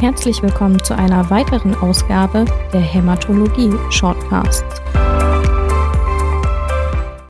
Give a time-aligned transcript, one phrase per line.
[0.00, 4.64] Herzlich willkommen zu einer weiteren Ausgabe der Hämatologie Shortcast.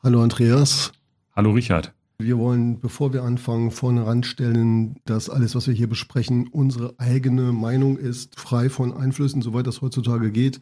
[0.01, 0.93] Hallo Andreas.
[1.35, 1.93] Hallo Richard.
[2.17, 7.51] Wir wollen, bevor wir anfangen, vorne ranstellen, dass alles, was wir hier besprechen, unsere eigene
[7.51, 10.61] Meinung ist, frei von Einflüssen, soweit das heutzutage geht.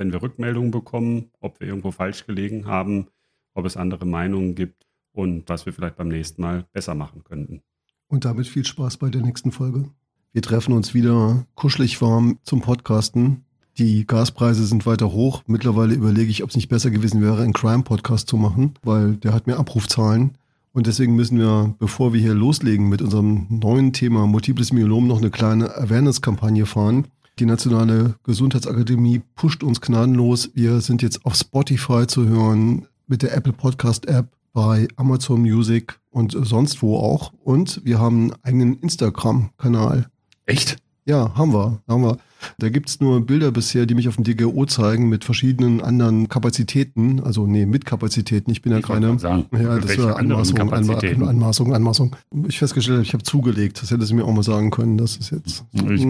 [0.00, 3.08] wenn wir Rückmeldungen bekommen, ob wir irgendwo falsch gelegen haben,
[3.52, 7.60] ob es andere Meinungen gibt und was wir vielleicht beim nächsten Mal besser machen könnten.
[8.08, 9.90] Und damit viel Spaß bei der nächsten Folge.
[10.32, 13.44] Wir treffen uns wieder kuschelig warm zum Podcasten.
[13.76, 15.42] Die Gaspreise sind weiter hoch.
[15.46, 19.34] Mittlerweile überlege ich, ob es nicht besser gewesen wäre, einen Crime-Podcast zu machen, weil der
[19.34, 20.38] hat mehr Abrufzahlen.
[20.72, 25.18] Und deswegen müssen wir, bevor wir hier loslegen mit unserem neuen Thema Multiples Myelom, noch
[25.18, 27.08] eine kleine Awareness-Kampagne fahren.
[27.40, 30.50] Die Nationale Gesundheitsakademie pusht uns gnadenlos.
[30.52, 35.98] Wir sind jetzt auf Spotify zu hören, mit der Apple Podcast App, bei Amazon Music
[36.10, 37.32] und sonst wo auch.
[37.42, 40.10] Und wir haben einen eigenen Instagram-Kanal.
[40.44, 40.76] Echt?
[41.06, 41.80] Ja, haben wir.
[41.88, 42.18] Haben wir.
[42.58, 46.28] Da gibt es nur Bilder bisher, die mich auf dem DGO zeigen mit verschiedenen anderen
[46.28, 47.20] Kapazitäten.
[47.20, 48.50] Also nee, mit Kapazitäten.
[48.50, 49.18] Ich bin ja keine.
[49.18, 52.16] Sagen, ja, das war Anmaßung, Anmaßung, Anmaßung, Anmaßung.
[52.48, 53.82] Ich festgestellt habe, ich habe zugelegt.
[53.82, 54.98] Das hätte sie mir auch mal sagen können.
[54.98, 55.64] Das ist jetzt.
[55.72, 56.06] Ich,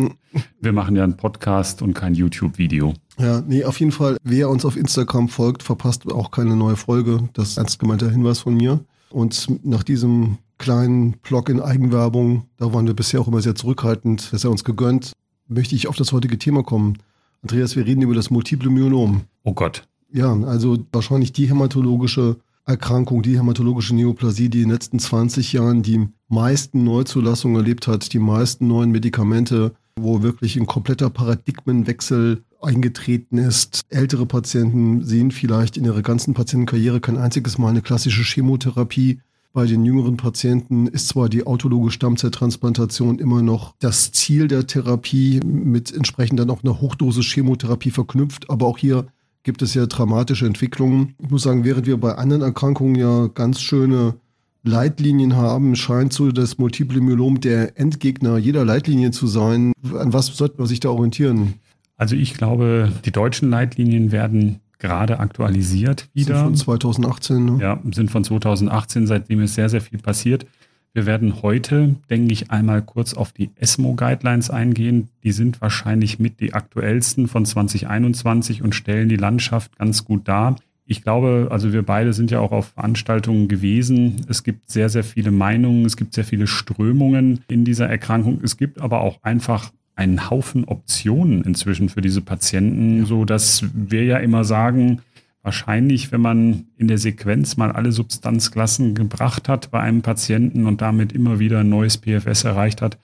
[0.61, 2.95] wir machen ja einen Podcast und kein YouTube-Video.
[3.19, 7.29] Ja, nee, auf jeden Fall, wer uns auf Instagram folgt, verpasst auch keine neue Folge.
[7.35, 8.81] Das ist ein ernst gemeinter Hinweis von mir.
[9.11, 14.27] Und nach diesem kleinen Blog in Eigenwerbung, da waren wir bisher auch immer sehr zurückhaltend,
[14.27, 15.13] das ist ja uns gegönnt,
[15.51, 16.99] möchte ich auf das heutige Thema kommen.
[17.43, 19.23] Andreas, wir reden über das multiple Myelom.
[19.43, 19.87] Oh Gott.
[20.13, 25.83] Ja, also wahrscheinlich die hämatologische Erkrankung, die hämatologische Neoplasie, die in den letzten 20 Jahren
[25.83, 33.39] die meisten Neuzulassungen erlebt hat, die meisten neuen Medikamente, wo wirklich ein kompletter Paradigmenwechsel eingetreten
[33.39, 33.83] ist.
[33.89, 39.21] Ältere Patienten sehen vielleicht in ihrer ganzen Patientenkarriere kein einziges Mal eine klassische Chemotherapie.
[39.53, 45.41] Bei den jüngeren Patienten ist zwar die autologe Stammzelltransplantation immer noch das Ziel der Therapie,
[45.45, 49.07] mit entsprechend dann auch einer Hochdosis Chemotherapie verknüpft, aber auch hier
[49.43, 51.17] gibt es ja dramatische Entwicklungen.
[51.19, 54.15] Ich muss sagen, während wir bei anderen Erkrankungen ja ganz schöne
[54.63, 59.73] Leitlinien haben, scheint so das Multiple Myelom der Endgegner jeder Leitlinie zu sein.
[59.99, 61.55] An was sollte man sich da orientieren?
[61.97, 66.37] Also ich glaube, die deutschen Leitlinien werden gerade aktualisiert wieder.
[66.37, 67.45] Sind von 2018.
[67.45, 67.59] Ne?
[67.61, 70.47] Ja, sind von 2018, seitdem ist sehr, sehr viel passiert.
[70.93, 75.09] Wir werden heute, denke ich, einmal kurz auf die ESMO-Guidelines eingehen.
[75.23, 80.57] Die sind wahrscheinlich mit die aktuellsten von 2021 und stellen die Landschaft ganz gut dar.
[80.87, 84.27] Ich glaube, also wir beide sind ja auch auf Veranstaltungen gewesen.
[84.29, 88.41] Es gibt sehr, sehr viele Meinungen, es gibt sehr viele Strömungen in dieser Erkrankung.
[88.43, 94.03] Es gibt aber auch einfach einen Haufen Optionen inzwischen für diese Patienten, so dass wir
[94.05, 95.03] ja immer sagen,
[95.43, 100.81] wahrscheinlich, wenn man in der Sequenz mal alle Substanzklassen gebracht hat bei einem Patienten und
[100.81, 102.99] damit immer wieder ein neues PFS erreicht hat,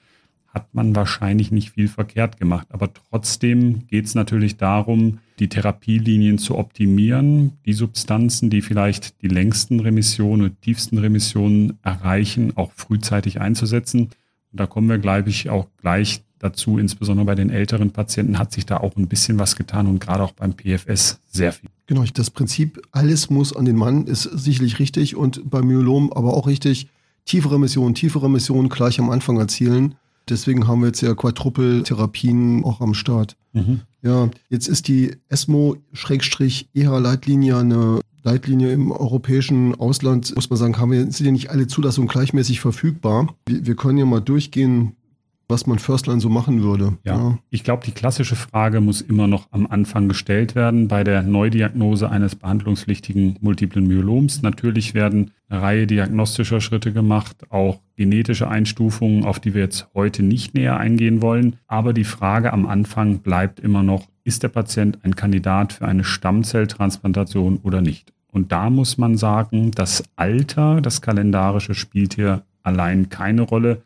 [0.49, 2.69] hat man wahrscheinlich nicht viel verkehrt gemacht.
[2.71, 9.29] Aber trotzdem geht es natürlich darum, die Therapielinien zu optimieren, die Substanzen, die vielleicht die
[9.29, 14.09] längsten Remissionen und tiefsten Remissionen erreichen, auch frühzeitig einzusetzen.
[14.51, 18.53] Und da kommen wir, glaube ich, auch gleich dazu, insbesondere bei den älteren Patienten, hat
[18.53, 21.69] sich da auch ein bisschen was getan und gerade auch beim PFS sehr viel.
[21.87, 26.35] Genau, das Prinzip, alles muss an den Mann, ist sicherlich richtig und beim Myelom aber
[26.35, 26.89] auch richtig.
[27.25, 29.97] Tiefere Missionen, tiefere Missionen gleich am Anfang erzielen.
[30.29, 33.37] Deswegen haben wir jetzt ja Quadruple-Therapien auch am Start.
[33.53, 33.83] Mhm.
[34.03, 41.01] Ja, jetzt ist die ESMO-EH-Leitlinie eine Leitlinie im europäischen Ausland, muss man sagen, haben wir,
[41.13, 43.37] sind ja nicht alle Zulassungen gleichmäßig verfügbar.
[43.47, 44.97] Wir, wir können ja mal durchgehen,
[45.49, 46.99] was man Firstline so machen würde.
[47.05, 47.39] Ja, ja.
[47.51, 52.11] ich glaube, die klassische Frage muss immer noch am Anfang gestellt werden bei der Neudiagnose
[52.11, 54.43] eines behandlungspflichtigen multiplen Myeloms.
[54.43, 60.23] Natürlich werden eine Reihe diagnostischer Schritte gemacht, auch genetische Einstufungen, auf die wir jetzt heute
[60.23, 61.57] nicht näher eingehen wollen.
[61.69, 66.03] Aber die Frage am Anfang bleibt immer noch, ist der Patient ein Kandidat für eine
[66.03, 68.13] Stammzelltransplantation oder nicht?
[68.33, 73.83] Und da muss man sagen, das Alter, das kalendarische spielt hier allein keine Rolle.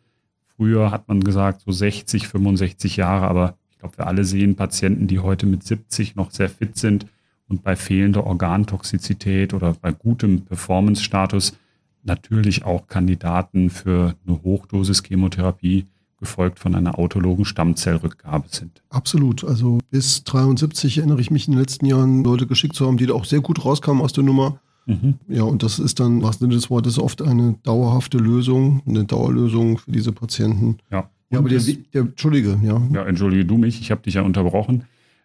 [0.60, 5.06] Früher hat man gesagt, so 60, 65 Jahre, aber ich glaube, wir alle sehen Patienten,
[5.06, 7.06] die heute mit 70 noch sehr fit sind
[7.48, 11.56] und bei fehlender Organtoxizität oder bei gutem Performance-Status
[12.02, 15.86] natürlich auch Kandidaten für eine Hochdosis-Chemotherapie
[16.18, 18.82] gefolgt von einer autologen Stammzellrückgabe sind.
[18.90, 19.44] Absolut.
[19.44, 23.06] Also bis 73 erinnere ich mich in den letzten Jahren Leute geschickt zu haben, die
[23.06, 24.60] da auch sehr gut rauskamen aus der Nummer.
[24.86, 25.14] Mhm.
[25.28, 29.78] Ja, und das ist dann, was Sinne des Wortes, oft eine dauerhafte Lösung, eine Dauerlösung
[29.78, 30.78] für diese Patienten.
[30.90, 31.08] Ja.
[31.32, 31.60] Ja, aber der,
[31.94, 32.82] der, Entschuldige, ja.
[32.92, 34.82] Ja, entschuldige du mich, ich habe dich ja unterbrochen.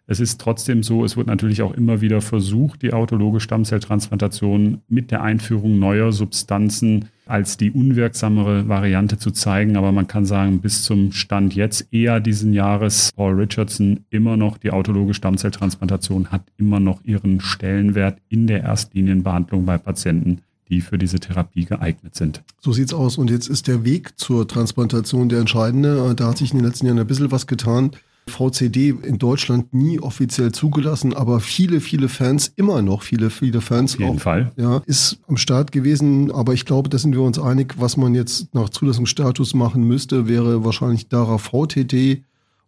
[0.08, 5.10] Es ist trotzdem so, es wird natürlich auch immer wieder versucht, die autologe Stammzelltransplantation mit
[5.10, 9.76] der Einführung neuer Substanzen als die unwirksamere Variante zu zeigen.
[9.76, 14.58] Aber man kann sagen, bis zum Stand jetzt eher diesen Jahres, Paul Richardson, immer noch
[14.58, 20.98] die autologe Stammzelltransplantation hat immer noch ihren Stellenwert in der Erstlinienbehandlung bei Patienten die für
[20.98, 22.42] diese Therapie geeignet sind.
[22.58, 23.18] So sieht's aus.
[23.18, 26.12] Und jetzt ist der Weg zur Transplantation der entscheidende.
[26.16, 27.92] Da hat sich in den letzten Jahren ein bisschen was getan.
[28.28, 33.94] VCD in Deutschland nie offiziell zugelassen, aber viele, viele Fans, immer noch viele, viele Fans.
[33.94, 34.52] Auf jeden auch, Fall.
[34.56, 38.14] Ja, ist am Start gewesen, aber ich glaube, da sind wir uns einig, was man
[38.14, 42.24] jetzt nach Zulassungsstatus machen müsste, wäre wahrscheinlich DARA VTD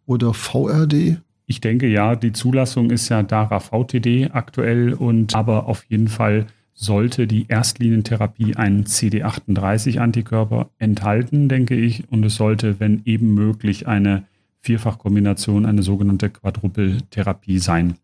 [0.06, 1.19] oder VRD.
[1.46, 6.46] Ich denke ja, die Zulassung ist ja DARA VTD aktuell und aber auf jeden Fall
[6.75, 14.22] sollte die Erstlinientherapie einen CD38-Antikörper enthalten, denke ich, und es sollte, wenn eben möglich, eine
[14.69, 17.94] Vierfachkombination eine sogenannte Quadrupeltherapie sein.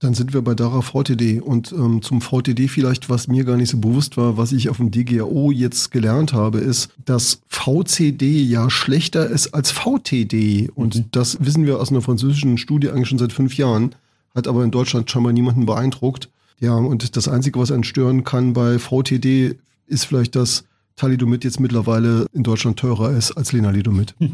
[0.00, 3.68] Dann sind wir bei Dara VTD und ähm, zum VTD vielleicht, was mir gar nicht
[3.68, 8.70] so bewusst war, was ich auf dem DGAO jetzt gelernt habe, ist, dass VCD ja
[8.70, 11.04] schlechter ist als VTD und mhm.
[11.12, 13.94] das wissen wir aus einer französischen Studie eigentlich schon seit fünf Jahren,
[14.34, 16.30] hat aber in Deutschland scheinbar niemanden beeindruckt.
[16.58, 19.56] Ja, und das Einzige, was einen stören kann bei VTD,
[19.86, 20.64] ist vielleicht das
[20.96, 24.14] Thalidomid jetzt mittlerweile in Deutschland teurer ist als Lenalidomid.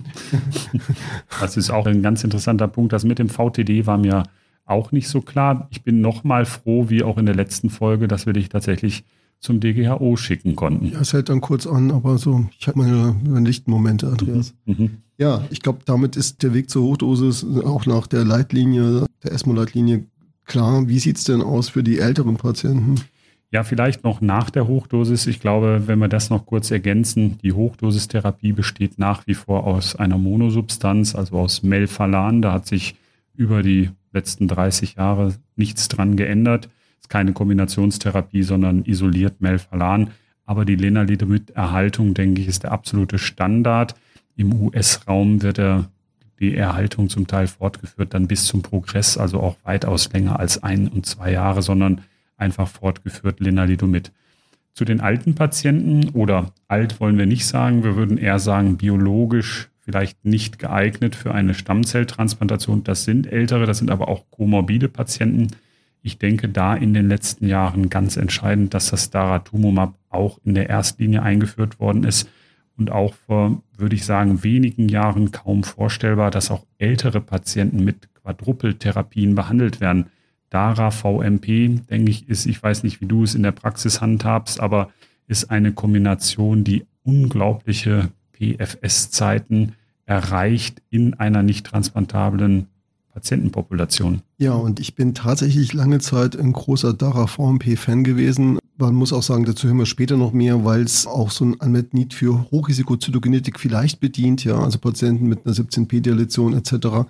[1.41, 2.93] Das ist auch ein ganz interessanter Punkt.
[2.93, 4.25] Das mit dem VTD war mir
[4.65, 5.69] auch nicht so klar.
[5.71, 9.05] Ich bin nochmal froh, wie auch in der letzten Folge, dass wir dich tatsächlich
[9.41, 10.87] zum DGHO schicken konnten.
[10.87, 14.55] Ja, es hält dann kurz an, aber so, ich habe meine, meine lichten Momente, Andreas.
[14.67, 14.75] Mhm.
[14.79, 14.91] mhm.
[15.17, 20.05] Ja, ich glaube, damit ist der Weg zur Hochdosis auch nach der Leitlinie, der ESMO-Leitlinie
[20.45, 20.87] klar.
[20.87, 23.01] Wie sieht es denn aus für die älteren Patienten?
[23.51, 25.27] Ja, vielleicht noch nach der Hochdosis.
[25.27, 29.97] Ich glaube, wenn wir das noch kurz ergänzen, die Hochdosistherapie besteht nach wie vor aus
[29.97, 32.43] einer Monosubstanz, also aus Melphalan.
[32.43, 32.95] Da hat sich
[33.35, 36.67] über die letzten 30 Jahre nichts dran geändert.
[36.99, 40.11] Es ist keine Kombinationstherapie, sondern isoliert Melphalan.
[40.45, 43.95] Aber die Lenalidomid-Erhaltung, denke ich, ist der absolute Standard.
[44.37, 45.91] Im US-Raum wird er
[46.39, 50.89] die Erhaltung zum Teil fortgeführt, dann bis zum Progress, also auch weitaus länger als ein
[50.89, 52.03] und zwei Jahre, sondern
[52.39, 54.13] einfach fortgeführt Lenalidomid.
[54.73, 59.71] Zu den alten Patienten oder alt wollen wir nicht sagen, wir würden eher sagen biologisch
[59.81, 62.85] vielleicht nicht geeignet für eine Stammzelltransplantation.
[62.85, 65.49] Das sind ältere, das sind aber auch komorbide Patienten.
[66.03, 70.69] Ich denke da in den letzten Jahren ganz entscheidend, dass das Daratumumab auch in der
[70.69, 72.29] Erstlinie eingeführt worden ist
[72.77, 78.15] und auch vor, würde ich sagen, wenigen Jahren kaum vorstellbar, dass auch ältere Patienten mit
[78.15, 80.07] Quadrupeltherapien behandelt werden.
[80.51, 84.61] DARA VMP, denke ich, ist, ich weiß nicht, wie du es in der Praxis handhabst,
[84.61, 84.91] aber
[85.27, 89.75] ist eine Kombination, die unglaubliche PFS-Zeiten
[90.07, 92.67] erreicht in einer nicht transplantablen
[93.13, 94.23] Patientenpopulation.
[94.39, 98.59] Ja, und ich bin tatsächlich lange Zeit ein großer DARA VMP-Fan gewesen.
[98.79, 101.55] Man muss auch sagen, dazu hören wir später noch mehr, weil es auch so ein
[101.55, 107.09] Unmet Need für Hochrisikozytogenetik vielleicht bedient, ja, also Patienten mit einer 17p-Deletion etc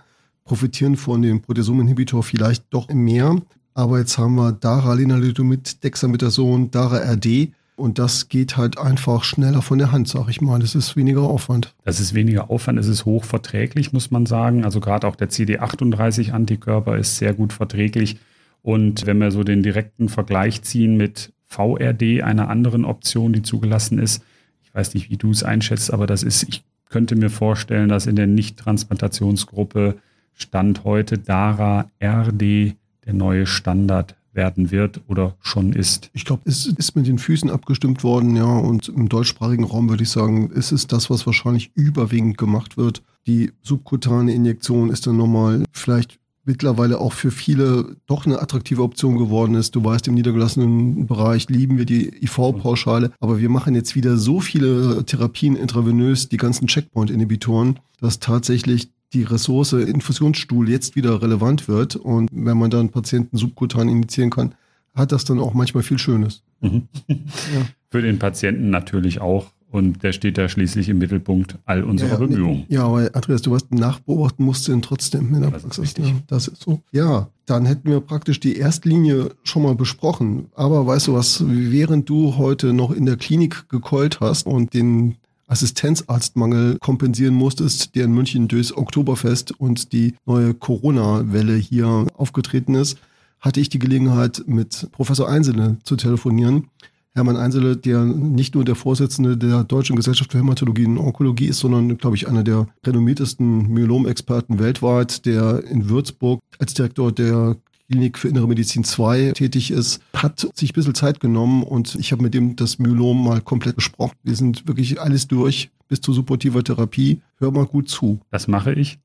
[0.49, 3.37] profitieren von dem Proteasom-Inhibitor vielleicht doch mehr.
[3.75, 7.51] Aber jetzt haben wir Dara Lenalidomid, Dexamethason, Dara RD.
[7.77, 10.59] Und das geht halt einfach schneller von der Hand, sag ich mal.
[10.59, 11.75] Das ist weniger Aufwand.
[11.85, 14.65] Das ist weniger Aufwand, es ist hochverträglich, muss man sagen.
[14.65, 18.19] Also gerade auch der CD38-Antikörper ist sehr gut verträglich.
[18.63, 23.99] Und wenn wir so den direkten Vergleich ziehen mit VRD, einer anderen Option, die zugelassen
[24.01, 24.25] ist,
[24.65, 28.07] ich weiß nicht, wie du es einschätzt, aber das ist, ich könnte mir vorstellen, dass
[28.07, 29.99] in der Nicht-Transplantationsgruppe
[30.39, 36.11] Stand heute DARA RD der neue Standard werden wird oder schon ist.
[36.13, 38.45] Ich glaube, es ist mit den Füßen abgestimmt worden, ja.
[38.45, 43.03] Und im deutschsprachigen Raum würde ich sagen, ist es das, was wahrscheinlich überwiegend gemacht wird.
[43.27, 49.19] Die subkutane Injektion ist dann nochmal vielleicht mittlerweile auch für viele doch eine attraktive Option
[49.19, 49.75] geworden ist.
[49.75, 54.41] Du weißt, im niedergelassenen Bereich lieben wir die IV-Pauschale, aber wir machen jetzt wieder so
[54.41, 61.97] viele Therapien intravenös, die ganzen Checkpoint-Inhibitoren, dass tatsächlich die Ressource Infusionsstuhl jetzt wieder relevant wird
[61.97, 64.55] und wenn man dann Patienten subkutan injizieren kann,
[64.95, 66.43] hat das dann auch manchmal viel Schönes.
[66.61, 66.89] Mhm.
[67.09, 67.67] Ja.
[67.91, 69.47] Für den Patienten natürlich auch.
[69.71, 72.65] Und der steht da schließlich im Mittelpunkt all unserer ja, Bemühungen.
[72.69, 75.85] Ja, aber Andreas, du weißt, nachbeobachten musst du ihn trotzdem in der das Praxis.
[75.85, 76.81] Ist ja, das ist so.
[76.91, 80.47] Ja, dann hätten wir praktisch die Erstlinie schon mal besprochen.
[80.55, 85.17] Aber weißt du was, während du heute noch in der Klinik gekeult hast und den
[85.49, 92.99] Assistenzarztmangel kompensieren musstest, der in München durchs Oktoberfest und die neue Corona-Welle hier aufgetreten ist,
[93.41, 96.69] hatte ich die Gelegenheit, mit Professor Einzelne zu telefonieren.
[97.15, 101.59] Hermann Einzele, der nicht nur der Vorsitzende der Deutschen Gesellschaft für Hämatologie und Onkologie ist,
[101.59, 107.57] sondern, glaube ich, einer der renommiertesten Myelom-Experten weltweit, der in Würzburg als Direktor der
[107.91, 112.13] Klinik für Innere Medizin 2 tätig ist, hat sich ein bisschen Zeit genommen und ich
[112.13, 114.15] habe mit dem das Myelom mal komplett besprochen.
[114.23, 117.23] Wir sind wirklich alles durch bis zur supportiver Therapie.
[117.39, 118.21] Hör mal gut zu.
[118.31, 118.99] Das mache ich.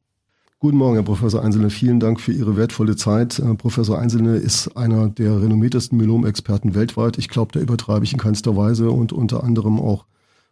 [0.60, 1.70] Guten Morgen, Herr Professor Einzelne.
[1.70, 3.38] Vielen Dank für Ihre wertvolle Zeit.
[3.38, 7.18] Herr Professor Einzelne ist einer der renommiertesten Myelom-Experten weltweit.
[7.18, 10.06] Ich glaube, da übertreibe ich in keinster Weise und unter anderem auch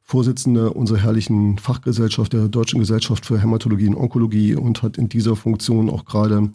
[0.03, 5.35] Vorsitzender unserer herrlichen Fachgesellschaft, der Deutschen Gesellschaft für Hämatologie und Onkologie und hat in dieser
[5.35, 6.49] Funktion auch gerade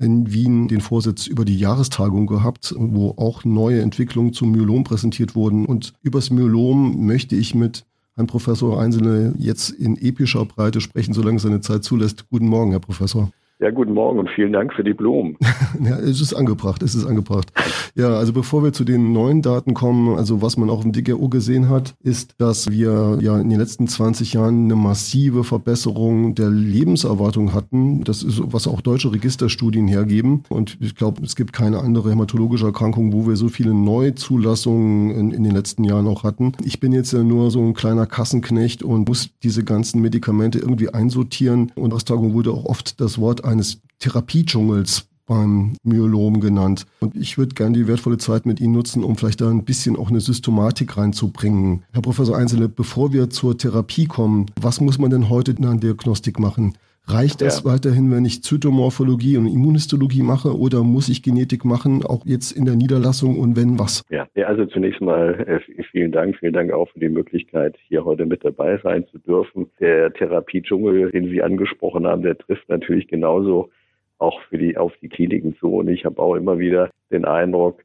[0.00, 5.34] in Wien den Vorsitz über die Jahrestagung gehabt, wo auch neue Entwicklungen zum Myelom präsentiert
[5.34, 5.66] wurden.
[5.66, 11.38] Und übers Myelom möchte ich mit Herrn Professor Einzelne jetzt in epischer Breite sprechen, solange
[11.38, 12.28] seine Zeit zulässt.
[12.30, 13.30] Guten Morgen, Herr Professor.
[13.60, 15.36] Ja, guten Morgen und vielen Dank für die Blumen.
[15.84, 17.52] ja, es ist angebracht, es ist angebracht.
[17.94, 21.28] Ja, also bevor wir zu den neuen Daten kommen, also was man auch im DGO
[21.28, 26.48] gesehen hat, ist, dass wir ja in den letzten 20 Jahren eine massive Verbesserung der
[26.48, 28.02] Lebenserwartung hatten.
[28.04, 30.44] Das ist, was auch deutsche Registerstudien hergeben.
[30.48, 35.32] Und ich glaube, es gibt keine andere hämatologische Erkrankung, wo wir so viele Neuzulassungen in,
[35.32, 36.52] in den letzten Jahren auch hatten.
[36.64, 40.88] Ich bin jetzt ja nur so ein kleiner Kassenknecht und muss diese ganzen Medikamente irgendwie
[40.88, 41.72] einsortieren.
[41.74, 46.86] Und aus Tagung wurde auch oft das Wort eines Therapiedschungels beim Myelom genannt.
[46.98, 49.96] Und ich würde gerne die wertvolle Zeit mit Ihnen nutzen, um vielleicht da ein bisschen
[49.96, 51.84] auch eine Systematik reinzubringen.
[51.92, 55.74] Herr Professor Einzelne, bevor wir zur Therapie kommen, was muss man denn heute in der
[55.74, 56.74] Diagnostik machen?
[57.12, 57.72] Reicht es ja.
[57.72, 62.64] weiterhin, wenn ich Zytomorphologie und Immunhistologie mache oder muss ich Genetik machen, auch jetzt in
[62.64, 64.04] der Niederlassung und wenn was?
[64.10, 68.04] Ja, ja also zunächst mal äh, vielen Dank, vielen Dank auch für die Möglichkeit, hier
[68.04, 69.70] heute mit dabei sein zu dürfen.
[69.80, 73.70] Der Therapiedschungel, den Sie angesprochen haben, der trifft natürlich genauso
[74.18, 75.76] auch für die, auf die Kliniken zu.
[75.76, 77.82] Und ich habe auch immer wieder den Eindruck,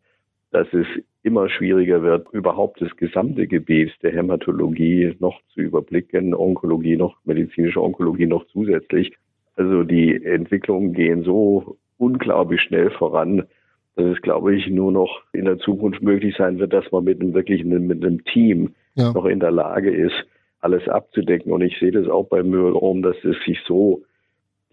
[0.51, 0.86] dass es
[1.25, 7.82] immer schwieriger wird, überhaupt das gesamte Gebiet der Hämatologie noch zu überblicken, Onkologie noch, medizinische
[7.82, 9.12] Onkologie noch zusätzlich.
[9.55, 13.44] Also die Entwicklungen gehen so unglaublich schnell voran,
[13.96, 17.20] dass es, glaube ich, nur noch in der Zukunft möglich sein wird, dass man mit
[17.20, 19.12] einem wirklich mit einem Team ja.
[19.12, 20.27] noch in der Lage ist,
[20.60, 21.51] alles abzudecken.
[21.51, 24.03] Und ich sehe das auch bei Myelom, dass es sich so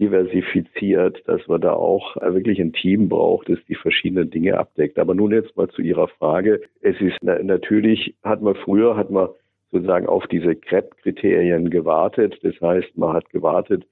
[0.03, 4.99] diversifiziert, dass man da auch wirklich ein Team braucht, das die verschiedenen Dinge abdeckt.
[4.99, 6.61] Aber nun jetzt mal zu Ihrer Frage.
[6.81, 9.29] Es ist natürlich, hat man früher, hat man
[9.71, 12.39] sozusagen auf diese KREP-Kriterien gewartet.
[12.43, 13.85] Das heißt, man hat gewartet,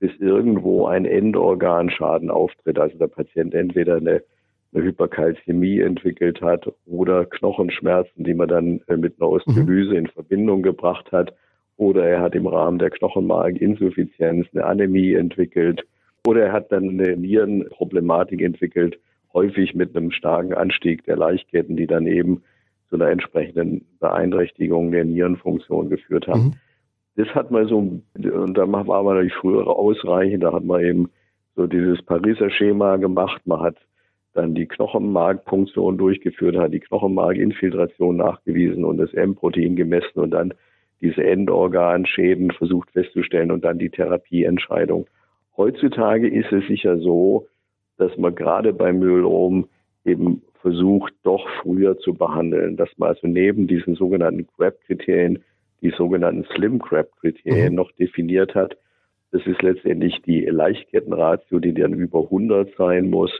[0.00, 2.78] bis irgendwo ein Endorganschaden auftritt.
[2.78, 4.22] Also der Patient entweder eine,
[4.74, 9.98] eine Hyperkalzämie entwickelt hat oder Knochenschmerzen, die man dann äh, mit einer Osteolyse mhm.
[9.98, 11.32] in Verbindung gebracht hat
[11.76, 15.84] oder er hat im Rahmen der Knochenmarkinsuffizienz eine Anämie entwickelt
[16.26, 18.98] oder er hat dann eine Nierenproblematik entwickelt,
[19.32, 22.42] häufig mit einem starken Anstieg der Leichketten, die dann eben
[22.88, 26.44] zu einer entsprechenden Beeinträchtigung der Nierenfunktion geführt haben.
[26.44, 26.52] Mhm.
[27.16, 31.10] Das hat man so, und da war man natürlich früher ausreichend, da hat man eben
[31.54, 33.76] so dieses Pariser Schema gemacht, man hat
[34.32, 40.54] dann die Knochenmarkpunktion durchgeführt, hat die Knochenmarkinfiltration nachgewiesen und das M-Protein gemessen und dann
[41.04, 45.06] diese Endorganschäden versucht festzustellen und dann die Therapieentscheidung.
[45.56, 47.46] Heutzutage ist es sicher so,
[47.98, 49.68] dass man gerade beim Myelom
[50.06, 55.44] eben versucht, doch früher zu behandeln, dass man also neben diesen sogenannten CRAP-Kriterien
[55.82, 57.74] die sogenannten Slim CRAP-Kriterien mhm.
[57.74, 58.78] noch definiert hat.
[59.30, 63.30] Das ist letztendlich die Leichtkettenratio, die dann über 100 sein muss.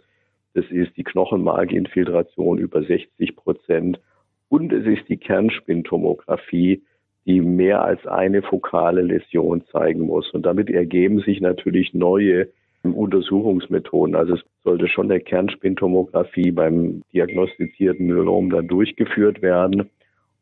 [0.53, 3.99] Das ist die Knochenmarkinfiltration über 60 Prozent.
[4.51, 6.83] Und es ist die Kernspintomographie,
[7.27, 10.31] die mehr als eine fokale Läsion zeigen muss.
[10.31, 12.49] Und damit ergeben sich natürlich neue
[12.83, 14.15] Untersuchungsmethoden.
[14.15, 19.91] Also es sollte schon der Kernspintomographie beim diagnostizierten Myelom dann durchgeführt werden.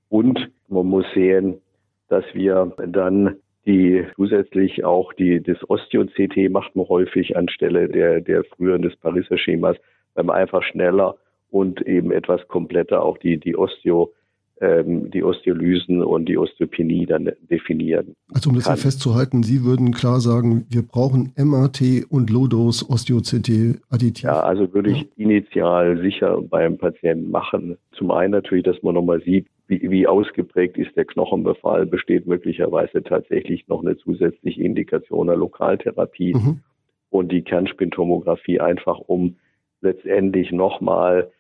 [0.09, 1.61] Und man muss sehen,
[2.09, 8.43] dass wir dann die zusätzlich auch die, das Osteo-CT macht man häufig anstelle der, der
[8.45, 9.77] früheren des Pariser Schemas,
[10.15, 11.17] weil man einfach schneller
[11.51, 14.22] und eben etwas kompletter auch die, die Osteo ähm,
[14.63, 18.15] die Osteolysen und die Osteopenie dann definieren.
[18.33, 23.81] Also um das hier festzuhalten, Sie würden klar sagen, wir brauchen MRT und Low-Dose Osteo-CT
[23.91, 24.23] additiv.
[24.23, 27.77] Ja, also würde ich initial sicher beim Patienten machen.
[27.93, 33.03] Zum einen natürlich, dass man nochmal sieht, wie, wie ausgeprägt ist der Knochenbefall, besteht möglicherweise
[33.03, 36.61] tatsächlich noch eine zusätzliche Indikation der Lokaltherapie mhm.
[37.11, 39.37] und die Kernspintomographie einfach um
[39.81, 41.33] letztendlich nochmal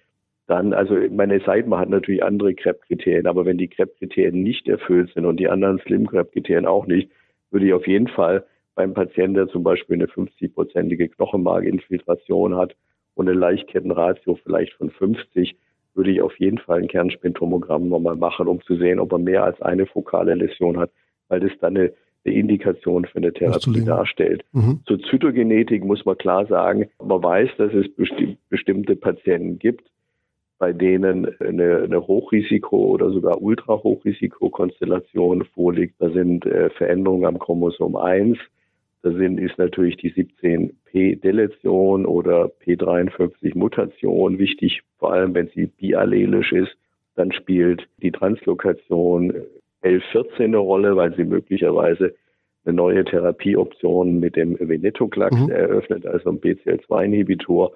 [0.53, 5.25] dann, also meine Seidma hat natürlich andere Krebskriterien, aber wenn die Krebskriterien nicht erfüllt sind
[5.25, 7.11] und die anderen Slim-Krebskriterien auch nicht,
[7.51, 8.45] würde ich auf jeden Fall
[8.75, 12.77] beim Patienten, der zum Beispiel eine 50-prozentige Knochenmarkinfiltration hat
[13.15, 15.57] und eine Leichtkettenratio vielleicht von 50,
[15.95, 19.45] würde ich auf jeden Fall ein Kernspintomogramm nochmal machen, um zu sehen, ob er mehr
[19.45, 20.91] als eine fokale Läsion hat,
[21.29, 21.95] weil das dann eine,
[22.27, 24.45] eine Indikation für eine Therapie darstellt.
[24.53, 24.81] Mhm.
[24.85, 29.89] Zur Zytogenetik muss man klar sagen, man weiß, dass es besti bestimmte Patienten gibt,
[30.63, 35.97] bei denen eine, eine Hochrisiko- oder sogar Ultrahochrisikokonstellation vorliegt.
[35.99, 38.39] Da sind äh, Veränderungen am Chromosom 1,
[39.03, 46.77] da sind, ist natürlich die 17p-Deletion oder P53-Mutation wichtig, vor allem wenn sie biallelisch ist.
[47.17, 49.35] Dann spielt die Translokation
[49.83, 52.15] L14 eine Rolle, weil sie möglicherweise
[52.65, 55.51] eine neue Therapieoption mit dem Venetoclax mhm.
[55.51, 57.73] eröffnet, also ein BCL2-Inhibitor.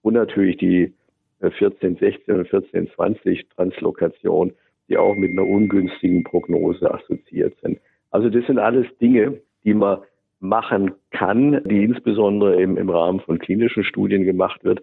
[0.00, 0.94] Und natürlich die
[1.40, 4.52] 1416 und 1420 Translokation,
[4.88, 7.80] die auch mit einer ungünstigen Prognose assoziiert sind.
[8.10, 10.00] Also das sind alles Dinge, die man
[10.40, 14.80] machen kann, die insbesondere im, im Rahmen von klinischen Studien gemacht wird,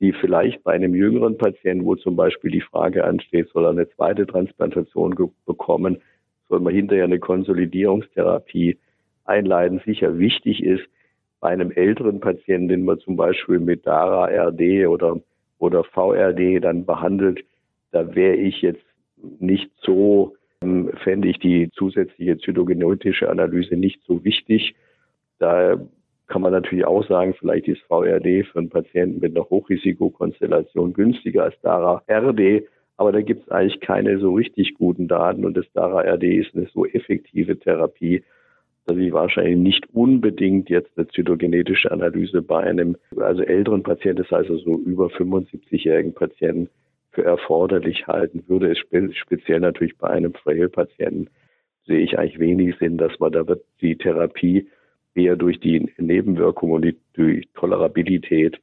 [0.00, 3.88] die vielleicht bei einem jüngeren Patienten, wo zum Beispiel die Frage ansteht, soll er eine
[3.90, 5.14] zweite Transplantation
[5.44, 6.00] bekommen,
[6.48, 8.78] soll man hinterher eine Konsolidierungstherapie
[9.24, 10.84] einleiten, sicher wichtig ist.
[11.40, 15.20] Bei einem älteren Patienten, den man zum Beispiel mit DARA-RD oder
[15.60, 17.44] oder VRD dann behandelt,
[17.92, 18.84] da wäre ich jetzt
[19.38, 24.74] nicht so, ähm, fände ich die zusätzliche zytogenetische Analyse nicht so wichtig.
[25.38, 25.78] Da
[26.26, 31.44] kann man natürlich auch sagen, vielleicht ist VRD für einen Patienten mit einer Hochrisikokonstellation günstiger
[31.44, 36.22] als DARA-RD, aber da gibt es eigentlich keine so richtig guten Daten und das DARA-RD
[36.22, 38.22] ist eine so effektive Therapie,
[38.96, 44.50] ich wahrscheinlich nicht unbedingt jetzt eine zytogenetische Analyse bei einem also älteren Patienten, das heißt
[44.50, 46.68] also über 75-jährigen Patienten,
[47.12, 48.70] für erforderlich halten würde.
[48.70, 51.28] Es spe speziell natürlich bei einem Frail-Patienten
[51.86, 54.68] sehe ich eigentlich wenig Sinn, dass man da wird die Therapie
[55.14, 58.60] eher durch die Nebenwirkungen und die, die Tolerabilität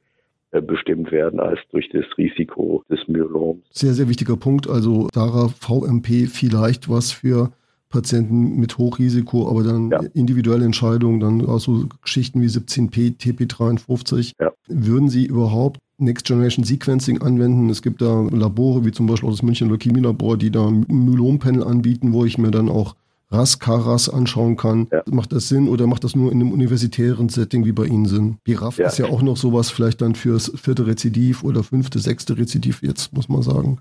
[0.50, 3.62] äh, bestimmt werden als durch das Risiko des Myeloms.
[3.70, 4.66] Sehr, sehr wichtiger Punkt.
[4.68, 7.52] Also Dara VMP vielleicht was für
[7.88, 10.00] Patienten mit Hochrisiko, aber dann ja.
[10.14, 14.32] individuelle Entscheidungen, dann auch so Geschichten wie 17p, TP53.
[14.40, 14.52] Ja.
[14.66, 17.70] Würden Sie überhaupt Next Generation Sequencing anwenden?
[17.70, 20.84] Es gibt da Labore, wie zum Beispiel auch das München Leukämie Labor, die da ein
[20.88, 22.94] Myelom-Panel anbieten, wo ich mir dann auch
[23.30, 24.88] RAS, KRAS anschauen kann.
[24.90, 25.02] Ja.
[25.06, 28.38] Macht das Sinn oder macht das nur in einem universitären Setting wie bei Ihnen Sinn?
[28.44, 28.86] BRAF ja.
[28.86, 33.12] ist ja auch noch sowas vielleicht dann fürs vierte Rezidiv oder fünfte, sechste Rezidiv jetzt,
[33.12, 33.78] muss man sagen.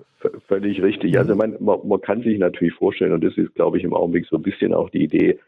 [0.47, 1.17] Völlig richtig.
[1.17, 4.25] Also man, man, man kann sich natürlich vorstellen, und das ist, glaube ich, im Augenblick
[4.25, 5.39] so ein bisschen auch die Idee,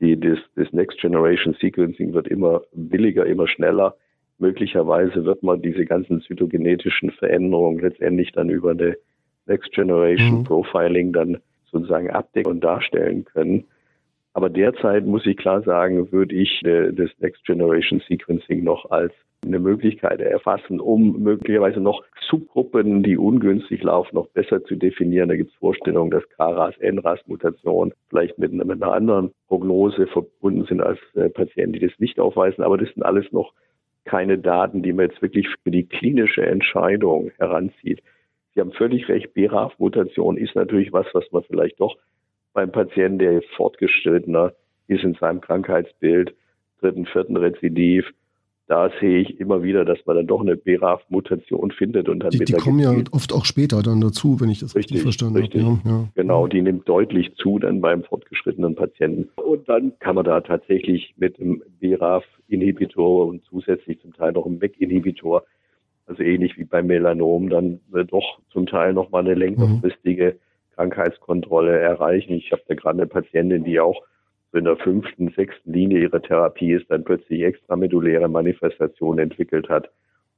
[0.00, 3.96] die, das, das Next Generation Sequencing wird immer billiger, immer schneller.
[4.38, 8.96] Möglicherweise wird man diese ganzen zytogenetischen Veränderungen letztendlich dann über eine
[9.46, 10.44] Next Generation mhm.
[10.44, 11.38] Profiling dann
[11.70, 13.64] sozusagen abdecken und darstellen können.
[14.34, 19.12] Aber derzeit muss ich klar sagen, würde ich äh, das Next Generation Sequencing noch als
[19.44, 25.28] eine Möglichkeit erfassen, um möglicherweise noch Subgruppen, die ungünstig laufen, noch besser zu definieren.
[25.28, 30.98] Da gibt es Vorstellungen, dass KRAS, NRAS-Mutationen vielleicht mit, einer anderen Prognose verbunden sind als
[31.14, 32.64] äh, Patienten, die das nicht aufweisen.
[32.64, 33.52] Aber das sind alles noch
[34.04, 38.02] keine Daten, die man jetzt wirklich für die klinische Entscheidung heranzieht.
[38.54, 41.96] Sie haben völlig recht, BRAF-Mutation ist natürlich was, was man vielleicht doch
[42.54, 44.52] beim Patienten, der fortgeschrittener
[44.88, 46.34] ist in seinem Krankheitsbild,
[46.80, 48.06] dritten, vierten Rezidiv,
[48.66, 52.38] da sehe ich immer wieder, dass man dann doch eine BRAF-Mutation findet und dann die,
[52.38, 55.62] die kommen ja oft auch später dann dazu, wenn ich das richtig, richtig verstanden richtig.
[55.62, 55.80] habe.
[55.84, 56.08] Ja, ja.
[56.14, 59.28] Genau, die nimmt deutlich zu dann beim fortgeschrittenen Patienten.
[59.36, 64.56] Und dann kann man da tatsächlich mit einem BRAF-Inhibitor und zusätzlich zum Teil noch einem
[64.58, 65.44] MEC-Inhibitor
[66.06, 70.38] also ähnlich wie beim Melanom, dann doch zum Teil nochmal eine längerfristige
[70.74, 72.34] Krankheitskontrolle erreichen.
[72.34, 74.02] Ich habe da gerade eine Patientin, die auch
[74.52, 79.90] in der fünften, sechsten Linie ihrer Therapie ist, dann plötzlich extrameduläre Manifestationen entwickelt hat.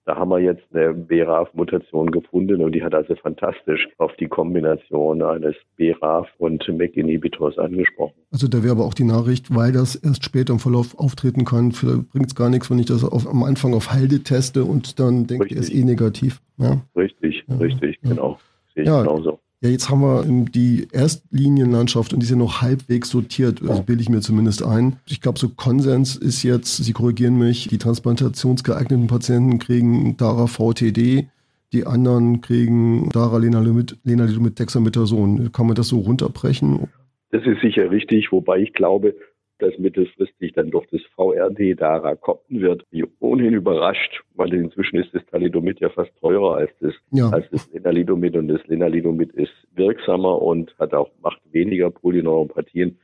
[0.06, 5.20] Da haben wir jetzt eine BRAF-Mutation gefunden und die hat also fantastisch auf die Kombination
[5.20, 8.14] eines BRAF und MEC-Inhibitors angesprochen.
[8.30, 11.70] Also da wäre aber auch die Nachricht, weil das erst später im Verlauf auftreten kann,
[11.70, 15.26] bringt es gar nichts, wenn ich das auf, am Anfang auf Halde teste und dann
[15.26, 16.40] denke, er ist eh negativ.
[16.56, 16.82] Ja?
[16.94, 18.10] Richtig, ja, richtig, ja.
[18.10, 18.38] genau.
[18.76, 19.40] Sehe ich genauso.
[19.66, 24.00] Ja, jetzt haben wir die Erstlinienlandschaft und die ist ja noch halbwegs sortiert, also bilde
[24.00, 24.98] ich mir zumindest ein.
[25.08, 31.26] Ich glaube, so Konsens ist jetzt, Sie korrigieren mich, die transplantationsgeeigneten Patienten kriegen DARA VTD,
[31.72, 35.50] die anderen kriegen DARA Lenalidomid Dexamethason.
[35.50, 36.86] Kann man das so runterbrechen?
[37.32, 39.16] Das ist sicher richtig, wobei ich glaube,
[39.58, 42.84] dass mittelfristig dann doch das VRD-DARA kommen wird.
[42.90, 47.30] Wie ohnehin überrascht, weil inzwischen ist das Thalidomid ja fast teurer als das, ja.
[47.30, 52.98] als das Lenalidomid und das Lenalidomid ist wirksamer und hat auch, macht weniger Polyneuropathien.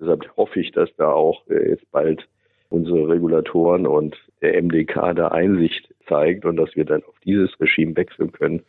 [0.00, 2.26] Deshalb hoffe ich, dass da auch äh, jetzt bald
[2.70, 7.96] unsere Regulatoren und der MDK da Einsicht zeigt und dass wir dann auf dieses Regime
[7.96, 8.62] wechseln können.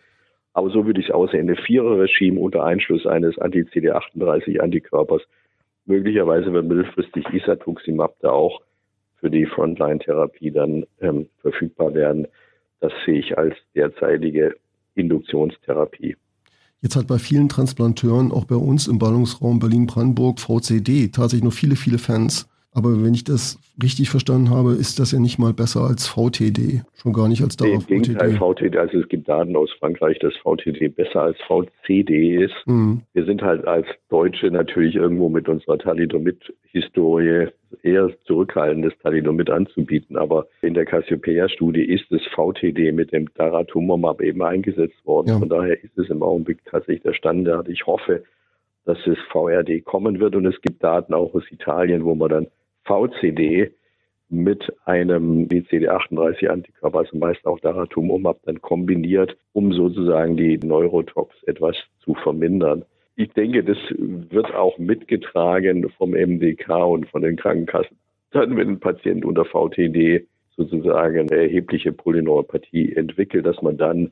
[0.54, 1.50] Aber so würde ich es aussehen.
[1.50, 5.24] Eine Vierer-Regime unter Einschluss eines Anti-CD38-Antikörpers
[5.86, 8.62] möglicherweise wird mittelfristig Isatuximab da auch
[9.19, 12.28] für die Frontline-Therapie dann ähm, verfügbar werden.
[12.80, 14.56] Das sehe ich als derzeitige
[14.95, 16.15] Induktionstherapie.
[16.82, 21.76] Jetzt hat bei vielen Transplanteuren, auch bei uns im Ballungsraum Berlin-Brandenburg, VCD tatsächlich noch viele,
[21.76, 22.48] viele Fans.
[22.76, 26.84] Aber wenn ich das richtig verstanden habe, ist das ja nicht mal besser als VTD,
[26.94, 28.78] schon gar nicht als darauf Im Gegenteil, VTD.
[28.78, 32.54] Also es gibt Daten aus Frankreich, dass VTD besser als VCD ist.
[32.66, 33.02] Mhm.
[33.14, 37.48] Wir sind halt als Deutsche natürlich irgendwo mit unserer Thalidomid-Historie
[37.82, 40.18] eher zurückhaltend, das Thalidomid anzubieten.
[40.18, 45.30] Aber in der Cassiopeia-Studie ist das VTD mit dem Daratumumab eben eingesetzt worden.
[45.30, 45.40] Ja.
[45.40, 47.70] Von daher ist es im Augenblick tatsächlich der Standard.
[47.70, 48.24] Ich hoffe,
[48.84, 52.48] dass es VRD kommen wird und es gibt Daten auch aus Italien, wo man dann
[52.86, 53.71] VCD
[54.30, 62.15] mit einem BCD38-Antikörper, also meist auch Daratumumab, dann kombiniert, um sozusagen die Neurotox etwas zu
[62.15, 62.86] vermindern.
[63.15, 67.98] Ich denke, das wird auch mitgetragen vom MDK und von den Krankenkassen.
[68.32, 74.12] Dann, wenn ein Patient unter VTD sozusagen eine erhebliche Polyneuropathie entwickelt, dass man dann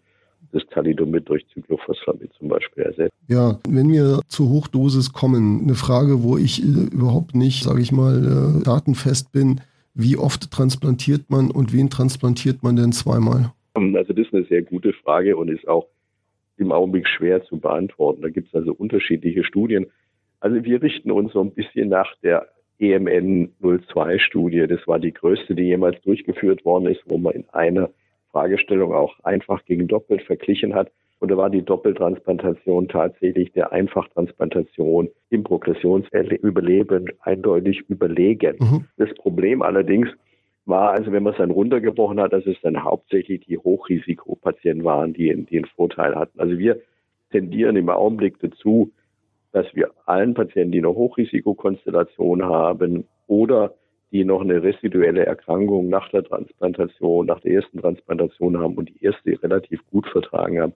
[0.53, 3.11] das Thalidomid durch Cyclophosphamid zum Beispiel ersetzt.
[3.27, 7.91] Ja, wenn wir zur Hochdosis kommen, eine Frage, wo ich äh, überhaupt nicht, sage ich
[7.91, 9.61] mal, äh, datenfest bin,
[9.93, 13.51] wie oft transplantiert man und wen transplantiert man denn zweimal?
[13.75, 15.87] Also das ist eine sehr gute Frage und ist auch
[16.57, 18.21] im Augenblick schwer zu beantworten.
[18.21, 19.87] Da gibt es also unterschiedliche Studien.
[20.39, 22.47] Also wir richten uns so ein bisschen nach der
[22.79, 24.67] EMN 02-Studie.
[24.67, 27.89] Das war die größte, die jemals durchgeführt worden ist, wo man in einer
[28.33, 30.91] Fragestellung auch einfach gegen doppelt verglichen hat.
[31.19, 38.57] Und da war die Doppeltransplantation tatsächlich der Einfachtransplantation im Progressionsüberleben eindeutig überlegen.
[38.59, 38.85] Mhm.
[38.97, 40.09] Das Problem allerdings
[40.65, 45.13] war, also wenn man es dann runtergebrochen hat, dass es dann hauptsächlich die Hochrisikopatienten waren,
[45.13, 46.39] die, die einen Vorteil hatten.
[46.39, 46.81] Also wir
[47.31, 48.91] tendieren im Augenblick dazu,
[49.53, 53.75] dass wir allen Patienten, die eine Hochrisikokonstellation haben oder
[54.13, 59.03] die noch eine residuelle Erkrankung nach der Transplantation, nach der ersten Transplantation haben und die
[59.03, 60.73] erste relativ gut vertragen haben,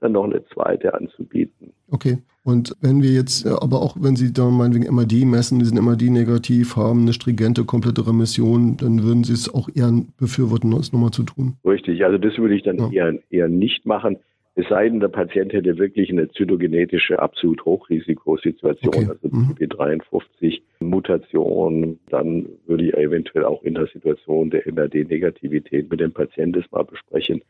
[0.00, 1.72] dann noch eine zweite anzubieten.
[1.90, 2.18] Okay.
[2.44, 6.02] Und wenn wir jetzt, aber auch wenn Sie da meinetwegen MAD messen, die sind MAD
[6.02, 11.10] negativ, haben eine stringente, komplette Remission, dann würden Sie es auch eher befürworten, das nochmal
[11.10, 11.54] zu tun?
[11.64, 12.90] Richtig, also das würde ich dann ja.
[12.90, 14.18] eher, eher nicht machen.
[14.56, 19.08] Es sei denn, der Patient hätte wirklich eine zytogenetische absolut Hochrisikosituation, okay.
[19.08, 19.56] also mhm.
[19.58, 26.70] B53-Mutation, dann würde ich eventuell auch in der Situation der MRD-Negativität mit dem Patienten das
[26.70, 27.42] mal besprechen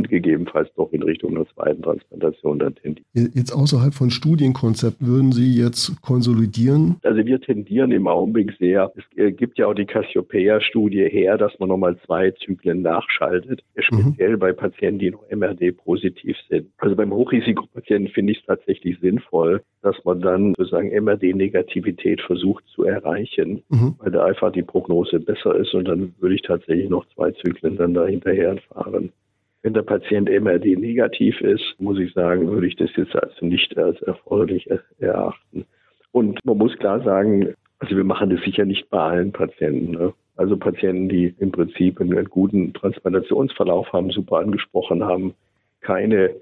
[0.00, 3.04] und gegebenenfalls doch in Richtung einer zweiten Transplantation dann tendieren.
[3.12, 6.96] Jetzt außerhalb von Studienkonzept würden Sie jetzt konsolidieren?
[7.02, 8.90] Also wir tendieren im Augenblick sehr.
[8.96, 14.36] Es äh, gibt ja auch die Cassiopeia-Studie her, dass man nochmal zwei Zyklen nachschaltet, speziell
[14.36, 14.38] mhm.
[14.38, 16.68] bei Patienten, die noch MRD-positiv sind.
[16.78, 22.84] Also beim Hochrisikopatienten finde ich es tatsächlich sinnvoll, dass man dann sozusagen MRD-Negativität versucht zu
[22.84, 23.96] erreichen, mhm.
[23.98, 27.76] weil da einfach die Prognose besser ist und dann würde ich tatsächlich noch zwei Zyklen
[27.76, 29.12] dann da hinterher fahren.
[29.62, 33.76] Wenn der Patient MRD negativ ist, muss ich sagen, würde ich das jetzt also nicht
[33.76, 34.68] als erforderlich
[34.98, 35.66] erachten.
[36.12, 39.92] Und man muss klar sagen, also wir machen das sicher nicht bei allen Patienten.
[39.92, 40.12] Ne?
[40.36, 45.34] Also Patienten, die im Prinzip einen, guten Transplantationsverlauf haben, super angesprochen haben,
[45.80, 46.34] keine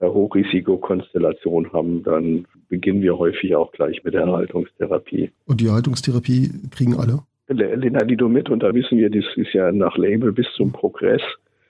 [0.00, 5.30] Hochrisikokonstellation haben, dann beginnen wir häufig auch gleich mit der Erhaltungstherapie.
[5.46, 7.20] Und die Erhaltungstherapie kriegen alle?
[7.48, 11.22] Lenalidomid, und da wissen wir, das ist ja nach Label bis zum Progress.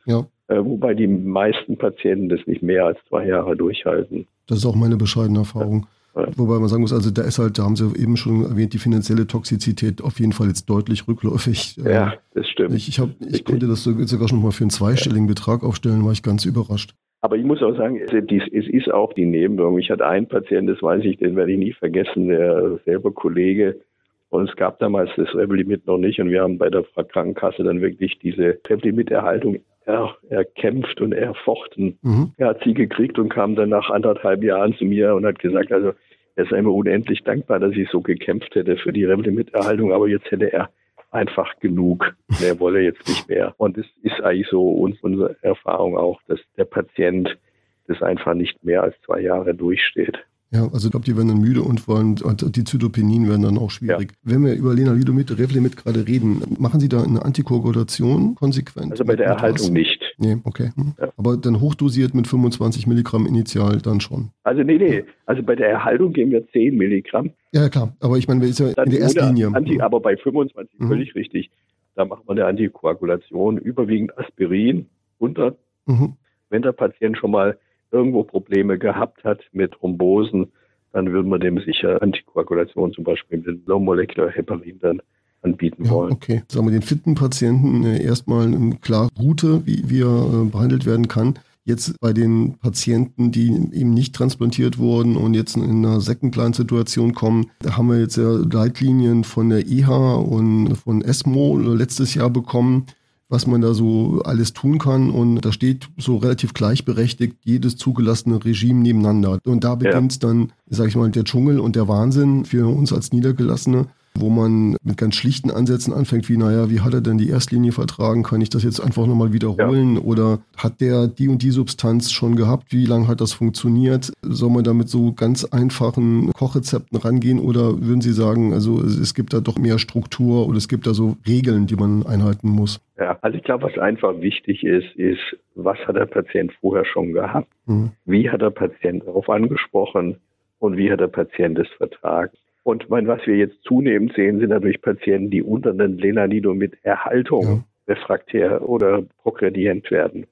[0.06, 0.26] Ja.
[0.48, 4.26] Äh, wobei die meisten Patienten das nicht mehr als zwei Jahre durchhalten.
[4.46, 5.86] Das ist auch meine bescheidene Erfahrung.
[6.14, 6.26] Ja.
[6.36, 8.78] Wobei man sagen muss, also da ist halt, da haben Sie eben schon erwähnt, die
[8.78, 11.76] finanzielle Toxizität auf jeden Fall jetzt deutlich rückläufig.
[11.76, 12.74] Ja, das stimmt.
[12.74, 16.12] Ich, ich, hab, ich konnte das sogar schon mal für einen zweistelligen Betrag aufstellen, war
[16.12, 16.94] ich ganz überrascht.
[17.20, 19.78] Aber ich muss auch sagen, es ist auch die Nebenwirkung.
[19.78, 23.80] Ich hatte einen Patienten, das weiß ich, den werde ich nie vergessen, der selber Kollege.
[24.28, 26.20] Und es gab damals das Revlimid noch nicht.
[26.20, 31.98] Und wir haben bei der Krankenkasse dann wirklich diese Revlimid-Erhaltung er, erkämpft und erfochten.
[32.02, 32.32] Mhm.
[32.36, 35.72] Er hat sie gekriegt und kam dann nach anderthalb Jahren zu mir und hat gesagt,
[35.72, 35.92] also
[36.34, 40.30] er sei mir unendlich dankbar, dass ich so gekämpft hätte für die Revlimid-Erhaltung, aber jetzt
[40.30, 40.68] hätte er
[41.10, 42.14] einfach genug.
[42.42, 43.54] Er wolle jetzt nicht mehr.
[43.56, 47.38] Und es ist eigentlich so unsere Erfahrung auch, dass der Patient
[47.86, 50.18] das einfach nicht mehr als zwei Jahre durchsteht.
[50.52, 53.58] Ja, also ich glaube, die werden dann müde und wollen, und die Zytopenien werden dann
[53.58, 54.12] auch schwierig.
[54.12, 54.32] Ja.
[54.32, 58.92] Wenn wir über Lenalidomid, Revlimid gerade reden, machen Sie da eine Antikoagulation konsequent?
[58.92, 59.70] Also bei der Erhaltung was?
[59.70, 60.02] nicht.
[60.18, 60.70] Nee, okay.
[60.76, 60.94] Hm.
[61.00, 61.08] Ja.
[61.16, 64.30] Aber dann hochdosiert mit 25 Milligramm initial dann schon.
[64.44, 65.04] Also nee, nee.
[65.26, 67.30] Also bei der Erhaltung geben wir 10 Milligramm.
[67.52, 67.96] Ja, klar.
[68.00, 69.50] Aber ich meine, wir ist ja dann in der ersten Linie.
[69.52, 70.88] Anti, aber bei 25 mhm.
[70.88, 71.50] völlig richtig.
[71.96, 74.86] Da macht man eine Antikoagulation, überwiegend Aspirin
[75.18, 75.56] unter.
[75.86, 76.14] Mhm.
[76.50, 77.58] Wenn der Patient schon mal
[77.90, 80.52] irgendwo Probleme gehabt hat mit Thrombosen,
[80.92, 85.02] dann würde man dem sicher Antikoagulation zum Beispiel mit Low Molecular Heparin dann
[85.42, 86.12] anbieten ja, wollen.
[86.12, 90.48] Okay, sagen wir den fitten Patienten äh, erstmal eine klare Route, wie, wie er äh,
[90.50, 91.38] behandelt werden kann.
[91.64, 97.50] Jetzt bei den Patienten, die eben nicht transplantiert wurden und jetzt in einer Second-Line-Situation kommen,
[97.58, 102.86] da haben wir jetzt ja Leitlinien von der IHA und von ESMO letztes Jahr bekommen,
[103.28, 105.10] was man da so alles tun kann.
[105.10, 109.38] Und da steht so relativ gleichberechtigt jedes zugelassene Regime nebeneinander.
[109.44, 110.28] Und da beginnt ja.
[110.28, 113.86] dann, sag ich mal, der Dschungel und der Wahnsinn für uns als Niedergelassene
[114.20, 117.72] wo man mit ganz schlichten Ansätzen anfängt, wie, naja, wie hat er denn die Erstlinie
[117.72, 118.22] vertragen?
[118.22, 119.96] Kann ich das jetzt einfach nochmal wiederholen?
[119.96, 120.00] Ja.
[120.02, 122.72] Oder hat der die und die Substanz schon gehabt?
[122.72, 124.12] Wie lange hat das funktioniert?
[124.22, 127.38] Soll man da mit so ganz einfachen Kochrezepten rangehen?
[127.38, 130.94] Oder würden Sie sagen, also es gibt da doch mehr Struktur oder es gibt da
[130.94, 132.80] so Regeln, die man einhalten muss?
[132.98, 135.20] Ja, also ich glaube, was einfach wichtig ist, ist,
[135.54, 137.48] was hat der Patient vorher schon gehabt?
[137.66, 137.90] Mhm.
[138.04, 140.16] Wie hat der Patient darauf angesprochen?
[140.58, 142.36] Und wie hat der Patient es vertragen?
[142.66, 147.44] Und mein, was wir jetzt zunehmend sehen, sind natürlich Patienten, die unter den Lenalidomid Erhaltung
[147.44, 147.64] ja.
[147.86, 150.26] refraktär oder progredient werden.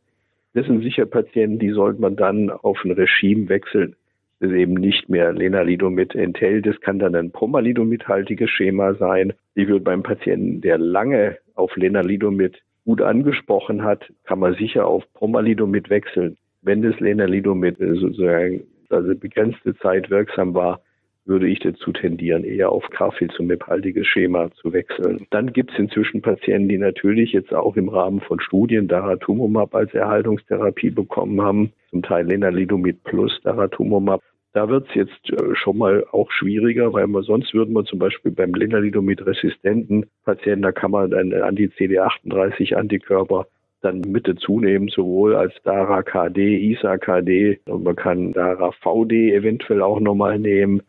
[0.53, 3.95] Das sind sicher Patienten, die sollte man dann auf ein Regime wechseln,
[4.41, 6.67] das eben nicht mehr Lenalidomid enthält.
[6.67, 9.33] Das kann dann ein Pomalidomid-haltiges Schema sein.
[9.55, 15.05] Die wird beim Patienten, der lange auf Lenalidomid gut angesprochen hat, kann man sicher auf
[15.15, 16.37] Pomalidomid wechseln.
[16.63, 20.81] Wenn das Lenalidomid sozusagen also begrenzte Zeit wirksam war,
[21.27, 25.27] würde ich dazu tendieren, eher auf Carfilzomib-haltiges Schema zu wechseln.
[25.31, 29.95] Dann gibt es inzwischen Patienten, die natürlich jetzt auch im Rahmen von Studien Daratumumab als
[29.95, 34.21] Erhaltungstherapie bekommen haben, zum Teil Lenalidomid plus Daratumumab.
[34.53, 37.99] Da wird es jetzt äh, schon mal auch schwieriger, weil man sonst würden wir zum
[37.99, 43.47] Beispiel beim Lenalidomid-resistenten Patienten, da kann man dann Anti-CD38-Antikörper
[43.81, 49.35] dann mit dazu nehmen, sowohl als DARA KD, ISA KD und man kann DARA VD
[49.35, 50.83] eventuell auch nochmal nehmen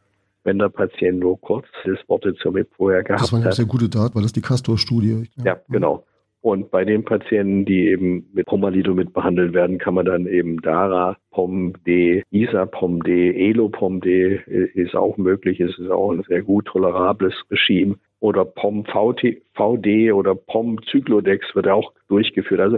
[0.45, 3.27] wenn der Patient nur kurz das Wortezomib vorher gehabt hat.
[3.27, 5.27] Das war eine sehr gute Daten, weil das die Castor-Studie.
[5.37, 5.45] Ja.
[5.45, 6.05] ja, genau.
[6.41, 11.17] Und bei den Patienten, die eben mit Pomalidomid behandelt werden, kann man dann eben DARA,
[11.31, 14.41] POM-D, ISA-POM-D, ELO-POM-D
[14.75, 15.59] ist auch möglich.
[15.59, 17.95] Es ist auch ein sehr gut tolerables Regime.
[18.19, 22.61] Oder POM-VD oder POM-Cyclodex wird auch durchgeführt.
[22.61, 22.77] Also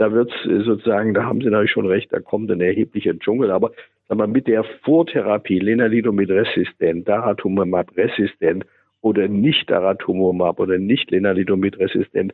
[0.00, 3.50] da wird es sozusagen, da haben Sie natürlich schon recht, da kommt ein erheblicher Dschungel.
[3.50, 3.70] Aber
[4.08, 8.64] aber mit der Vortherapie, Lenalidomid-resistent, Daratumumab-resistent
[9.02, 12.32] oder nicht Daratumumab oder nicht Lenalidomid-resistent,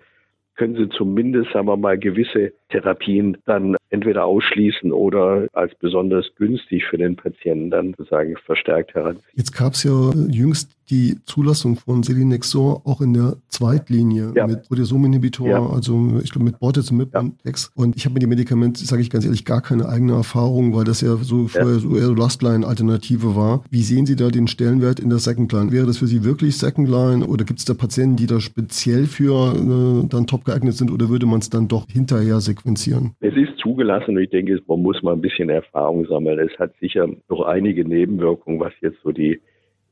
[0.54, 6.84] können Sie zumindest, sagen wir mal, gewisse Therapien dann entweder ausschließen oder als besonders günstig
[6.84, 9.24] für den Patienten dann sozusagen verstärkt heranziehen.
[9.34, 14.46] Jetzt gab es ja jüngst die Zulassung von Selinexor auch in der Zweitlinie ja.
[14.46, 15.66] mit Proteasominhibitor, ja.
[15.66, 17.20] also ich glaube mit Bortezomib ja.
[17.20, 17.72] und Dex.
[17.74, 20.84] Und ich habe mit dem Medikament, sage ich ganz ehrlich, gar keine eigene Erfahrung, weil
[20.84, 23.64] das ja so vorher so eher Lastline-Alternative war.
[23.70, 25.72] Wie sehen Sie da den Stellenwert in der Second Line?
[25.72, 29.06] Wäre das für Sie wirklich Second Line oder gibt es da Patienten, die da speziell
[29.06, 33.12] für äh, dann top geeignet sind oder würde man es dann doch hinterher sequenzieren?
[33.20, 36.38] Es ist zugelassen und ich denke, man muss mal ein bisschen Erfahrung sammeln.
[36.38, 39.40] Es hat sicher noch einige Nebenwirkungen, was jetzt so die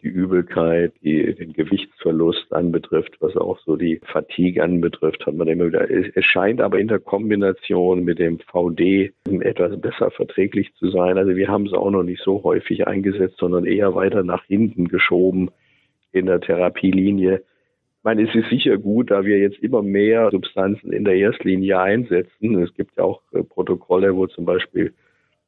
[0.03, 5.69] die Übelkeit, die, den Gewichtsverlust anbetrifft, was auch so die Fatigue anbetrifft, hat man immer
[5.69, 5.91] wieder.
[5.91, 11.17] Es scheint aber in der Kombination mit dem VD etwas besser verträglich zu sein.
[11.17, 14.89] Also wir haben es auch noch nicht so häufig eingesetzt, sondern eher weiter nach hinten
[14.89, 15.51] geschoben
[16.13, 17.43] in der Therapielinie.
[18.05, 21.81] Ich meine, es ist sicher gut, da wir jetzt immer mehr Substanzen in der Erstlinie
[21.81, 22.63] einsetzen.
[22.63, 24.93] Es gibt ja auch äh, Protokolle, wo zum Beispiel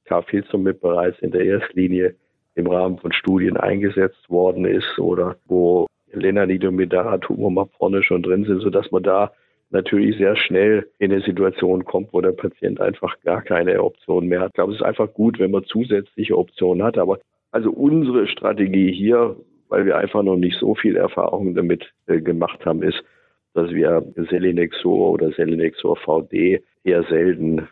[0.07, 2.15] Carfilzomib bereits in der Erstlinie
[2.55, 8.63] im Rahmen von Studien eingesetzt worden ist oder wo Lenalidomid, Daratumumab vorne schon drin sind,
[8.63, 9.33] sodass man da
[9.69, 14.41] natürlich sehr schnell in eine Situation kommt, wo der Patient einfach gar keine Option mehr
[14.41, 14.49] hat.
[14.49, 16.97] Ich glaube, es ist einfach gut, wenn man zusätzliche Optionen hat.
[16.97, 17.19] Aber
[17.51, 19.37] also unsere Strategie hier,
[19.69, 23.03] weil wir einfach noch nicht so viel Erfahrung damit äh, gemacht haben, ist,
[23.55, 27.67] dass wir Selinexor oder Selinexor VD eher selten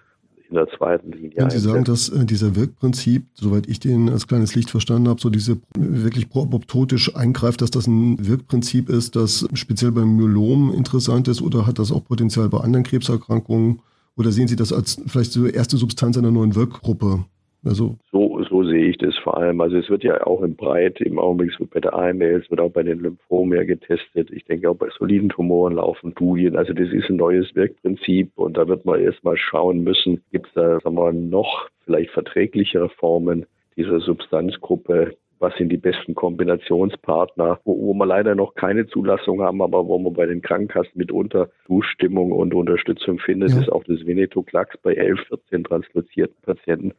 [0.49, 1.33] in der zweiten Linie.
[1.37, 5.21] Wenn Sie sagen, dass äh, dieser Wirkprinzip, soweit ich den als kleines Licht verstanden habe,
[5.21, 11.29] so diese wirklich apoptotisch eingreift, dass das ein Wirkprinzip ist, das speziell beim Myelom interessant
[11.29, 13.81] ist oder hat das auch Potenzial bei anderen Krebserkrankungen?
[14.17, 17.25] Oder sehen Sie das als vielleicht so erste Substanz einer neuen Wirkgruppe?
[17.65, 19.61] Also so, so sehe ich das vor allem.
[19.61, 22.61] Also es wird ja auch im Breit im Augenblick, wird bei der AML, es wird
[22.61, 24.31] auch bei den Lymphomen ja getestet.
[24.31, 26.57] Ich denke auch bei soliden Tumoren laufen Studien.
[26.57, 30.53] Also das ist ein neues Wirkprinzip und da wird man erstmal schauen müssen, gibt es
[30.55, 33.47] da sagen wir, noch vielleicht verträglichere Formen
[33.77, 39.63] dieser Substanzgruppe, was sind die besten Kombinationspartner, wo, wo wir leider noch keine Zulassung haben,
[39.63, 43.61] aber wo man bei den Krankenkassen mitunter Zustimmung und Unterstützung findet, ja.
[43.61, 46.93] ist auch das Venetoclax bei 11, 14 translozierten Patienten.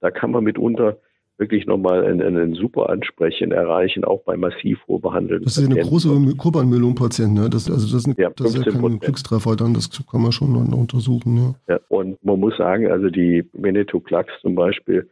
[0.00, 0.96] Da kann man mitunter
[1.40, 6.08] wirklich nochmal einen, einen super Ansprechen erreichen, auch bei massiv vorbehandelten Das ist eine große
[6.36, 7.50] Gruppe an Myelompatienten, ne?
[7.50, 11.54] Das, also das, ja, das ist ja kein Glückstreffer dann, das kann man schon untersuchen.
[11.66, 11.74] Ja.
[11.74, 11.80] ja.
[11.88, 15.08] und man muss sagen, also die Venetoclax zum Beispiel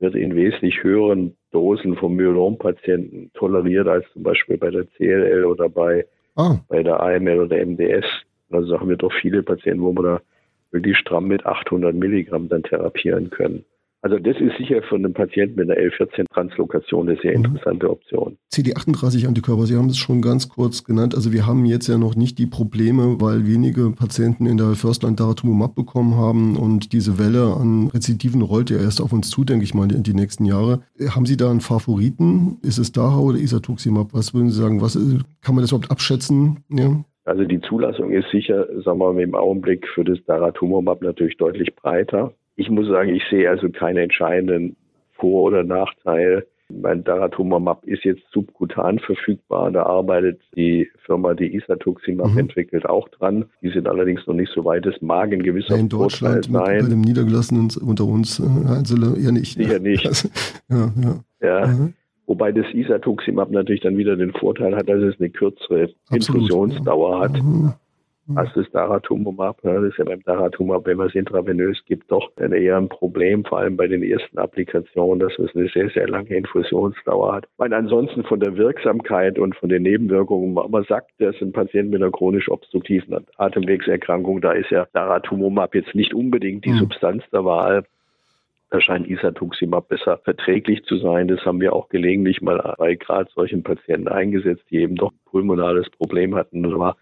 [0.00, 5.68] wird in wesentlich höheren Dosen von Myelompatienten toleriert als zum Beispiel bei der CLL oder
[5.68, 6.56] bei, ah.
[6.68, 8.04] bei der AML oder MDS.
[8.50, 10.20] Also haben wir doch viele Patienten, wo wir da
[10.72, 13.64] wirklich stramm mit 800 Milligramm dann therapieren können.
[14.02, 17.44] Also das ist sicher für einen Patienten mit einer L14-Translokation eine sehr mhm.
[17.44, 18.38] interessante Option.
[18.52, 21.14] CD38-Antikörper, Sie haben es schon ganz kurz genannt.
[21.14, 25.16] Also wir haben jetzt ja noch nicht die Probleme, weil wenige Patienten in der Firstline
[25.16, 29.64] Daratumumab bekommen haben und diese Welle an Rezidiven rollt ja erst auf uns zu, denke
[29.64, 30.80] ich mal, in die nächsten Jahre.
[31.14, 32.58] Haben Sie da einen Favoriten?
[32.62, 34.14] Ist es Dara oder Isatuximab?
[34.14, 34.80] Was würden Sie sagen?
[34.80, 34.94] Was,
[35.42, 36.64] kann man das überhaupt abschätzen?
[36.70, 37.04] Ja?
[37.24, 41.76] Also die Zulassung ist sicher, sagen wir mal, im Augenblick für das Daratumumab natürlich deutlich
[41.76, 42.32] breiter.
[42.60, 44.76] Ich muss sagen, ich sehe also keinen entscheidenden
[45.14, 46.46] Vor- oder Nachteil.
[46.68, 49.70] Mein Daratumumab ist jetzt subkutan verfügbar.
[49.70, 52.38] Da arbeitet die Firma, die Isatuximab mhm.
[52.38, 53.46] entwickelt, auch dran.
[53.62, 54.84] Die sind allerdings noch nicht so weit.
[54.84, 56.84] Es mag ein gewisser In Deutschland Vorteil sein.
[56.84, 59.56] bei dem Niedergelassenen unter uns äh, Einzelne eher nicht.
[59.56, 60.04] Sicher nicht.
[60.06, 60.28] Also,
[60.68, 60.92] ja,
[61.40, 61.60] ja.
[61.60, 61.66] ja.
[61.66, 61.94] Mhm.
[62.26, 67.16] Wobei das Isatuximab natürlich dann wieder den Vorteil hat, dass es eine kürzere Absolut, Infusionsdauer
[67.16, 67.20] ja.
[67.22, 67.42] hat.
[67.42, 67.72] Mhm.
[68.30, 68.38] Mhm.
[68.38, 69.58] als das Daratumumab.
[69.62, 73.44] Das ist ja beim Daratumumab, wenn man es intravenös gibt, doch dann eher ein Problem,
[73.44, 77.48] vor allem bei den ersten Applikationen, dass es eine sehr, sehr lange Infusionsdauer hat.
[77.56, 82.02] Weil ansonsten von der Wirksamkeit und von den Nebenwirkungen, man sagt, dass ein Patient mit
[82.02, 86.78] einer chronisch obstruktiven Atemwegserkrankung, da ist ja Daratumumab jetzt nicht unbedingt die mhm.
[86.78, 87.84] Substanz der Wahl.
[88.70, 91.26] Da scheint Isatuximab besser verträglich zu sein.
[91.26, 95.18] Das haben wir auch gelegentlich mal bei gerade solchen Patienten eingesetzt, die eben doch ein
[95.24, 96.62] pulmonales Problem hatten.
[96.62, 96.96] Das war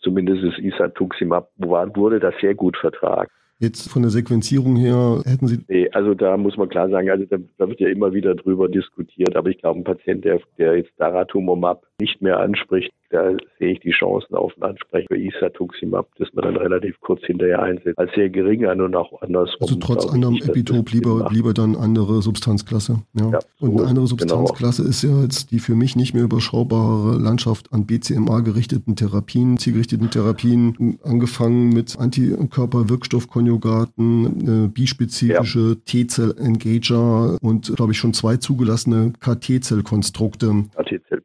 [0.00, 3.30] zumindest das Isatuximab wurde das sehr gut vertragen.
[3.60, 5.64] Jetzt von der Sequenzierung her hätten Sie.
[5.66, 8.68] Nee, also da muss man klar sagen, also da, da wird ja immer wieder drüber
[8.68, 13.72] diskutiert, aber ich glaube, ein Patient, der, der jetzt Daratumumab nicht mehr anspricht, da sehe
[13.72, 17.98] ich die Chancen auf ein Ansprechen für Isatuximab, das man dann relativ kurz hinterher einsetzt,
[17.98, 19.62] als sehr gering an und auch andersrum.
[19.62, 22.98] Also trotz anderem ich, Epitop lieber, lieber dann andere Substanzklasse.
[23.14, 23.30] Ja.
[23.30, 24.04] ja so und eine andere genau.
[24.06, 24.90] Substanzklasse genau.
[24.90, 30.10] ist ja jetzt die für mich nicht mehr überschaubare Landschaft an BCMA gerichteten Therapien, zielgerichteten
[30.10, 35.76] Therapien, angefangen mit Antikörperwirkstoffkonjugaten, äh, bispezifische ja.
[35.84, 40.66] T-Zell-Engager und glaube ich schon zwei zugelassene KT-Zell-Konstrukte,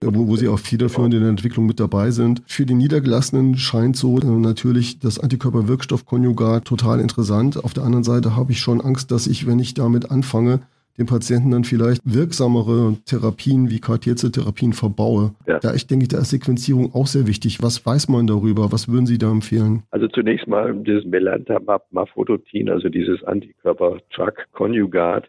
[0.01, 2.41] wo, wo sie auch federführend in der Entwicklung mit dabei sind.
[2.45, 7.63] Für die Niedergelassenen scheint so äh, natürlich das Antikörperwirkstoffkonjugat total interessant.
[7.63, 10.59] Auf der anderen Seite habe ich schon Angst, dass ich, wenn ich damit anfange,
[10.97, 15.35] den Patienten dann vielleicht wirksamere Therapien wie KT-Therapien verbaue.
[15.47, 15.59] Ja.
[15.59, 17.63] Da ich denke, da ist Sequenzierung auch sehr wichtig.
[17.63, 18.71] Was weiß man darüber?
[18.71, 19.83] Was würden Sie da empfehlen?
[19.89, 25.27] Also zunächst mal dieses Melantamab Mafodotin, also dieses Antikörper-Drug-Konjugat,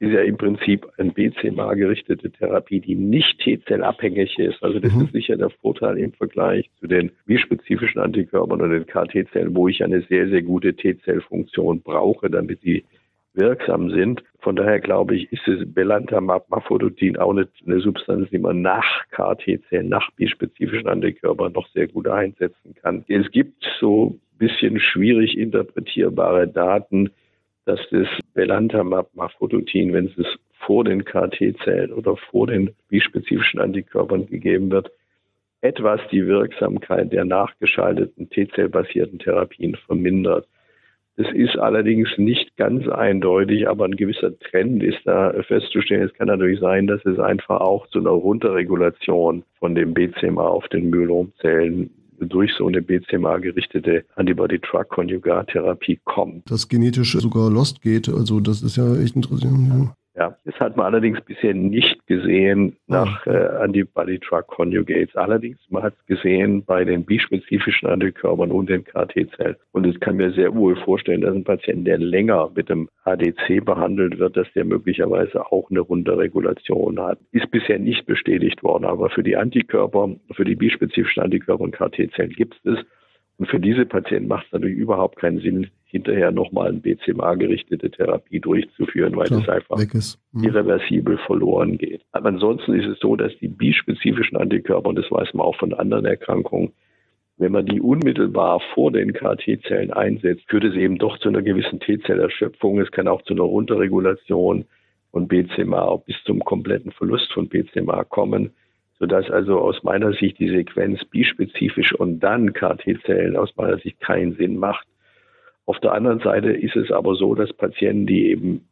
[0.00, 4.62] ist ja im Prinzip eine BCMA-gerichtete Therapie, die nicht T-Zell-abhängig ist.
[4.62, 5.04] Also das mhm.
[5.04, 9.82] ist sicher der Vorteil im Vergleich zu den bispezifischen Antikörpern oder den KT-Zellen, wo ich
[9.82, 12.84] eine sehr, sehr gute T-Zell-Funktion brauche, damit sie
[13.32, 14.22] wirksam sind.
[14.40, 19.04] Von daher glaube ich, ist es Belantamab Mafodotin auch eine, eine Substanz, die man nach
[19.10, 23.04] KT-Zellen, nach bispezifischen Antikörpern noch sehr gut einsetzen kann.
[23.08, 27.10] Es gibt so ein bisschen schwierig interpretierbare Daten,
[27.66, 30.26] dass das Belantamab Mafodotin, wenn es
[30.66, 34.90] vor den KT-Zellen oder vor den bispezifischen Antikörpern gegeben wird,
[35.60, 40.46] etwas die Wirksamkeit der nachgeschalteten T-Zell-basierten Therapien vermindert.
[41.16, 46.02] Das ist allerdings nicht ganz eindeutig, aber ein gewisser Trend ist da festzustellen.
[46.02, 50.68] Es kann natürlich sein, dass es einfach auch zu einer Runterregulation von dem BCMA auf
[50.68, 56.50] den Myelomzellen durch so eine BCMA gerichtete Antibody-Drug-Konjugat-Therapie kommt.
[56.50, 59.68] Das genetisch sogar lost geht, also das ist ja echt interessant.
[59.68, 65.14] Ja, das hat man allerdings bisher nicht gesehen nach äh, Antibody-Drug-Conjugates.
[65.14, 69.56] Allerdings, man hat es gesehen bei den bispezifischen Antikörpern und den KT-Zellen.
[69.72, 73.62] Und es kann mir sehr wohl vorstellen, dass ein Patient, der länger mit dem ADC
[73.64, 77.18] behandelt wird, dass der möglicherweise auch eine Runterregulation hat.
[77.32, 82.30] Ist bisher nicht bestätigt worden, aber für die Antikörper, für die bispezifischen Antikörper und KT-Zellen
[82.30, 82.86] gibt es es.
[83.38, 88.40] Und für diese Patienten macht es natürlich überhaupt keinen Sinn, hinterher nochmal eine BCMA-gerichtete Therapie
[88.40, 89.78] durchzuführen, weil es einfach
[90.32, 90.44] mhm.
[90.44, 92.02] irreversibel verloren geht.
[92.12, 95.74] Aber ansonsten ist es so, dass die bispezifischen Antikörper, und das weiß man auch von
[95.74, 96.72] anderen Erkrankungen,
[97.38, 101.80] wenn man die unmittelbar vor den KT-Zellen einsetzt, führt es eben doch zu einer gewissen
[101.80, 102.80] T-Zellerschöpfung.
[102.80, 104.64] Es kann auch zu einer Runterregulation
[105.10, 108.54] von BCMA bis zum kompletten Verlust von BCMA kommen,
[108.98, 114.34] sodass also aus meiner Sicht die Sequenz bispezifisch und dann KT-Zellen aus meiner Sicht keinen
[114.36, 114.86] Sinn macht.
[115.66, 118.66] Auf der anderen Seite ist es aber so, dass Patienten, die eben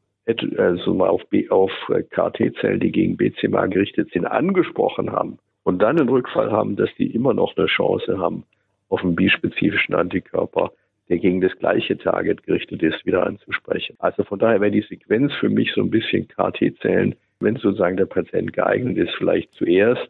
[0.57, 1.73] also mal auf, auf
[2.11, 7.15] KT-Zellen, die gegen BCMA gerichtet sind, angesprochen haben und dann einen Rückfall haben, dass die
[7.15, 8.45] immer noch eine Chance haben,
[8.89, 10.73] auf einen bispezifischen Antikörper,
[11.09, 13.97] der gegen das gleiche Target gerichtet ist, wieder anzusprechen.
[13.99, 18.07] Also von daher wäre die Sequenz für mich so ein bisschen KT-Zellen, wenn sozusagen der
[18.07, 20.09] Patient geeignet ist, vielleicht zuerst,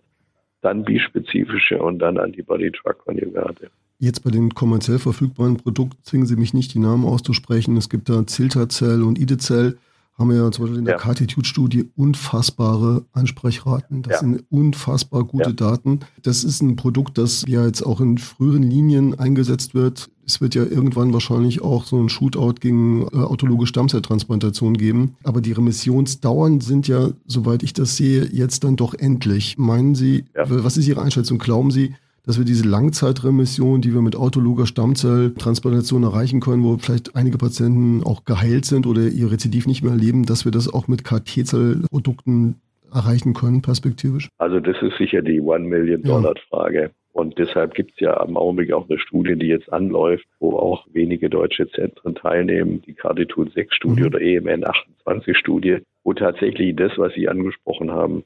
[0.60, 3.70] dann bispezifische und dann Antibody-Drug-Konjugate.
[4.04, 7.74] Jetzt bei den kommerziell verfügbaren Produkten zwingen Sie mich nicht, die Namen auszusprechen.
[7.78, 9.78] Es gibt da Ziltazell und Idezell
[10.18, 11.12] haben wir ja zum Beispiel in der ja.
[11.14, 14.02] KT-Studie unfassbare Ansprechraten.
[14.02, 14.18] Das ja.
[14.20, 15.52] sind unfassbar gute ja.
[15.52, 16.00] Daten.
[16.22, 20.10] Das ist ein Produkt, das ja jetzt auch in früheren Linien eingesetzt wird.
[20.26, 25.16] Es wird ja irgendwann wahrscheinlich auch so ein Shootout gegen äh, autologe Stammzelltransplantation geben.
[25.24, 29.56] Aber die Remissionsdauern sind ja, soweit ich das sehe, jetzt dann doch endlich.
[29.56, 31.38] Meinen Sie, was ist Ihre Einschätzung?
[31.38, 31.94] Glauben Sie,
[32.26, 38.02] dass wir diese Langzeitremission, die wir mit autologer Stammzelltransplantation erreichen können, wo vielleicht einige Patienten
[38.02, 42.56] auch geheilt sind oder ihr Rezidiv nicht mehr erleben, dass wir das auch mit KT-Zellprodukten
[42.92, 44.28] erreichen können, perspektivisch?
[44.38, 46.82] Also das ist sicher die One-Million-Dollar-Frage.
[46.82, 46.90] Ja.
[47.12, 50.84] Und deshalb gibt es ja am Augenblick auch eine Studie, die jetzt anläuft, wo auch
[50.92, 54.06] wenige deutsche Zentren teilnehmen, die Carditut 6-Studie mhm.
[54.08, 54.64] oder EMN
[55.06, 58.24] 28-Studie, wo tatsächlich das, was Sie angesprochen haben,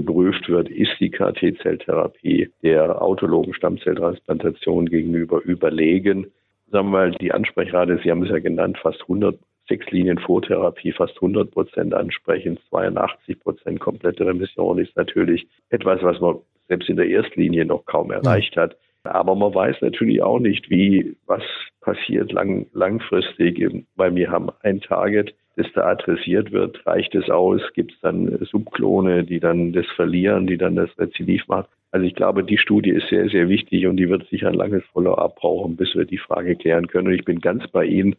[0.00, 6.26] geprüft wird, ist die KT-Zelltherapie der autologen Stammzelltransplantation gegenüber überlegen.
[6.70, 9.38] Sagen wir mal, die Ansprechrate, Sie haben es ja genannt, fast 100
[9.68, 16.20] sechs Linien Vortherapie, fast 100 Prozent ansprechen, 82 Prozent komplette Remission ist natürlich etwas, was
[16.20, 16.36] man
[16.68, 18.76] selbst in der Erstlinie noch kaum erreicht hat.
[19.04, 21.42] Aber man weiß natürlich auch nicht, wie, was
[21.80, 26.86] passiert lang, langfristig, weil wir haben ein Target, das da adressiert wird.
[26.86, 27.60] Reicht es aus?
[27.74, 31.66] Gibt es dann Subklone, die dann das verlieren, die dann das Rezidiv machen?
[31.90, 34.84] Also ich glaube, die Studie ist sehr, sehr wichtig und die wird sicher ein langes
[34.92, 37.08] Follow-up brauchen, bis wir die Frage klären können.
[37.08, 38.14] Und ich bin ganz bei Ihnen.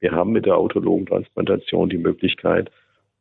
[0.00, 2.70] Wir haben mit der autologen Transplantation die Möglichkeit,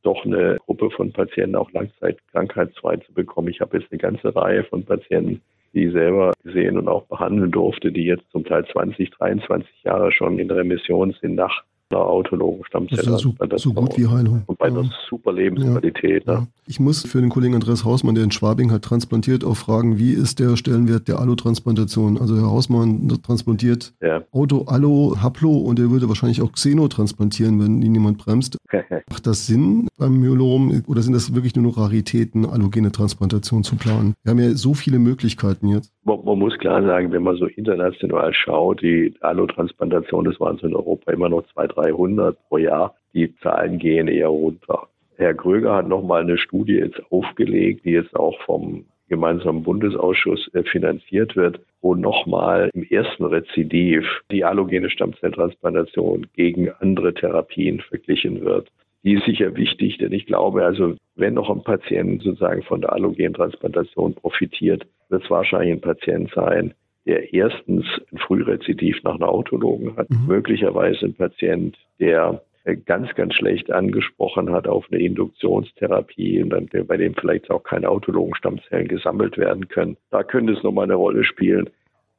[0.03, 3.49] doch eine Gruppe von Patienten auch langzeitkrankheitsfrei zu bekommen.
[3.49, 5.41] Ich habe jetzt eine ganze Reihe von Patienten,
[5.73, 10.11] die ich selber gesehen und auch behandeln durfte, die jetzt zum Teil 20, 23 Jahre
[10.11, 12.97] schon in Remission sind nach einer autologen Stammzelle.
[12.97, 14.43] Das ist ja so, so gut wie Heilung.
[14.45, 14.73] Und bei ja.
[14.73, 16.25] einer super Lebensqualität.
[16.25, 16.41] Ja.
[16.41, 16.47] Ne?
[16.65, 20.11] Ich muss für den Kollegen Andreas Hausmann, der in Schwabing hat transplantiert, auch fragen, wie
[20.11, 22.17] ist der Stellenwert der Allotransplantation?
[22.17, 24.23] Also Herr Hausmann transplantiert ja.
[24.31, 28.57] Auto, Allo, Haplo und er würde wahrscheinlich auch Xeno transplantieren, wenn ihn jemand bremst.
[29.09, 33.77] Macht das Sinn beim Myelom oder sind das wirklich nur noch Raritäten, allogene Transplantation zu
[33.77, 34.13] planen?
[34.23, 35.91] Wir haben ja so viele Möglichkeiten jetzt.
[36.07, 40.65] Man, man muss klar sagen, wenn man so international schaut, die Allotransplantation, das waren so
[40.65, 42.95] in Europa immer noch 200, 300 pro Jahr.
[43.13, 44.87] Die Zahlen gehen eher runter.
[45.17, 50.63] Herr Kröger hat nochmal eine Studie jetzt aufgelegt, die jetzt auch vom gemeinsamen Bundesausschuss äh,
[50.63, 58.69] finanziert wird, wo nochmal im ersten Rezidiv die allogene Stammzelltransplantation gegen andere Therapien verglichen wird.
[59.07, 62.91] Die ist sicher wichtig, denn ich glaube, also wenn noch ein Patient sozusagen von der
[62.91, 66.73] allogenen Transplantation profitiert, wird es wahrscheinlich ein Patient sein,
[67.05, 70.27] der erstens ein Frührezidiv nach einer Autologen hat, mhm.
[70.27, 72.41] möglicherweise ein Patient, der
[72.85, 77.87] ganz, ganz schlecht angesprochen hat auf eine Induktionstherapie und dann bei dem vielleicht auch keine
[77.87, 79.95] autologen Stammzellen gesammelt werden können.
[80.09, 81.69] Da könnte es nochmal eine Rolle spielen.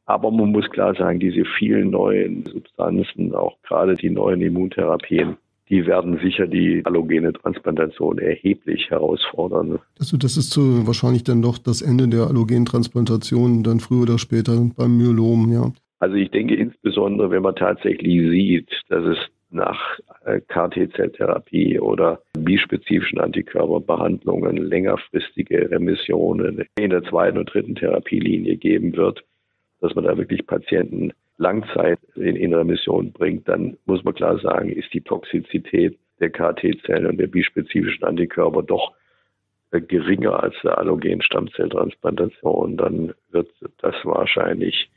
[0.06, 5.36] Aber man muss klar sagen, diese vielen neuen Substanzen, auch gerade die neuen Immuntherapien,
[5.70, 9.78] die werden sicher die allogene Transplantation erheblich herausfordern.
[9.98, 14.18] Also das ist so wahrscheinlich dann doch das Ende der allogenen Transplantation, dann früher oder
[14.18, 15.72] später beim Myelom, ja.
[16.00, 19.18] Also ich denke insbesondere, wenn man tatsächlich sieht, dass es
[19.50, 28.96] nach äh, KT-Zelltherapie oder bispezifischen Antikörperbehandlungen längerfristige Remissionen in der zweiten und dritten Therapielinie geben
[28.96, 29.24] wird,
[29.80, 34.70] dass man da wirklich Patienten Langzeit in, in Remission bringt, dann muss man klar sagen,
[34.70, 38.92] ist die Toxizität der KT-Zellen und der bispezifischen Antikörper doch
[39.70, 44.90] äh, geringer als der allogenen Stammzelltransplantation, dann wird das wahrscheinlich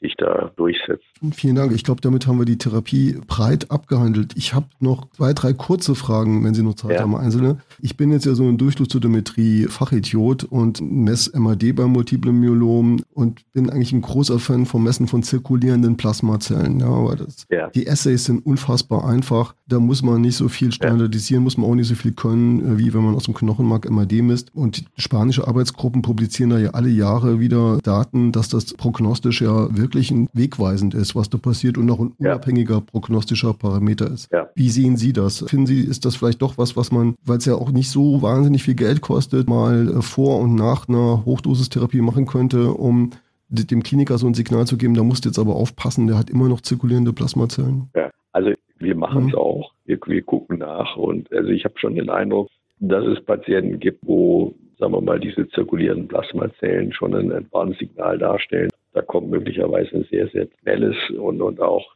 [0.00, 1.04] sich da durchsetzt.
[1.32, 1.72] Vielen Dank.
[1.72, 4.32] Ich glaube, damit haben wir die Therapie breit abgehandelt.
[4.36, 7.00] Ich habe noch zwei, drei kurze Fragen, wenn Sie noch Zeit ja.
[7.00, 7.58] haben, einzelne.
[7.80, 13.70] Ich bin jetzt ja so ein Durchflusszytometrie-Fachidiot und mess MAD beim Multiplen Myelom und bin
[13.70, 16.80] eigentlich ein großer Fan vom Messen von zirkulierenden Plasmazellen.
[16.80, 17.68] Ja, aber das, ja.
[17.70, 19.54] Die Essays sind unfassbar einfach.
[19.66, 21.44] Da muss man nicht so viel standardisieren, ja.
[21.44, 24.22] muss man auch nicht so viel können, äh, wie wenn man aus dem Knochenmark MAD
[24.22, 24.54] misst.
[24.54, 30.12] Und spanische Arbeitsgruppen publizieren da ja alle Jahre wieder Daten, dass das prognostisch ja wirklich
[30.32, 32.80] wegweisend ist, was da passiert und auch ein unabhängiger ja.
[32.80, 34.30] prognostischer Parameter ist.
[34.32, 34.48] Ja.
[34.54, 35.44] Wie sehen Sie das?
[35.48, 38.20] Finden Sie, ist das vielleicht doch was, was man, weil es ja auch nicht so
[38.22, 43.10] wahnsinnig viel Geld kostet, mal äh, vor und nach einer Hochdosistherapie machen könnte, um
[43.48, 46.30] dem Kliniker so ein Signal zu geben, da musst du jetzt aber aufpassen, der hat
[46.30, 47.90] immer noch zirkulierende Plasmazellen.
[47.94, 49.38] Ja, also wir machen es mhm.
[49.38, 49.72] auch.
[49.84, 52.48] Wir, wir gucken nach und also ich habe schon den Eindruck,
[52.80, 58.18] dass es Patienten gibt, wo, sagen wir mal, diese zirkulierenden Plasmazellen schon ein, ein Warnsignal
[58.18, 58.70] darstellen.
[58.92, 61.86] Da kommt möglicherweise ein sehr, sehr schnelles und, und auch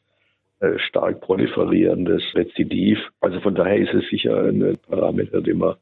[0.60, 2.98] äh, stark proliferierendes Rezidiv.
[3.20, 5.76] Also von daher ist es sicher ein Parameter, den man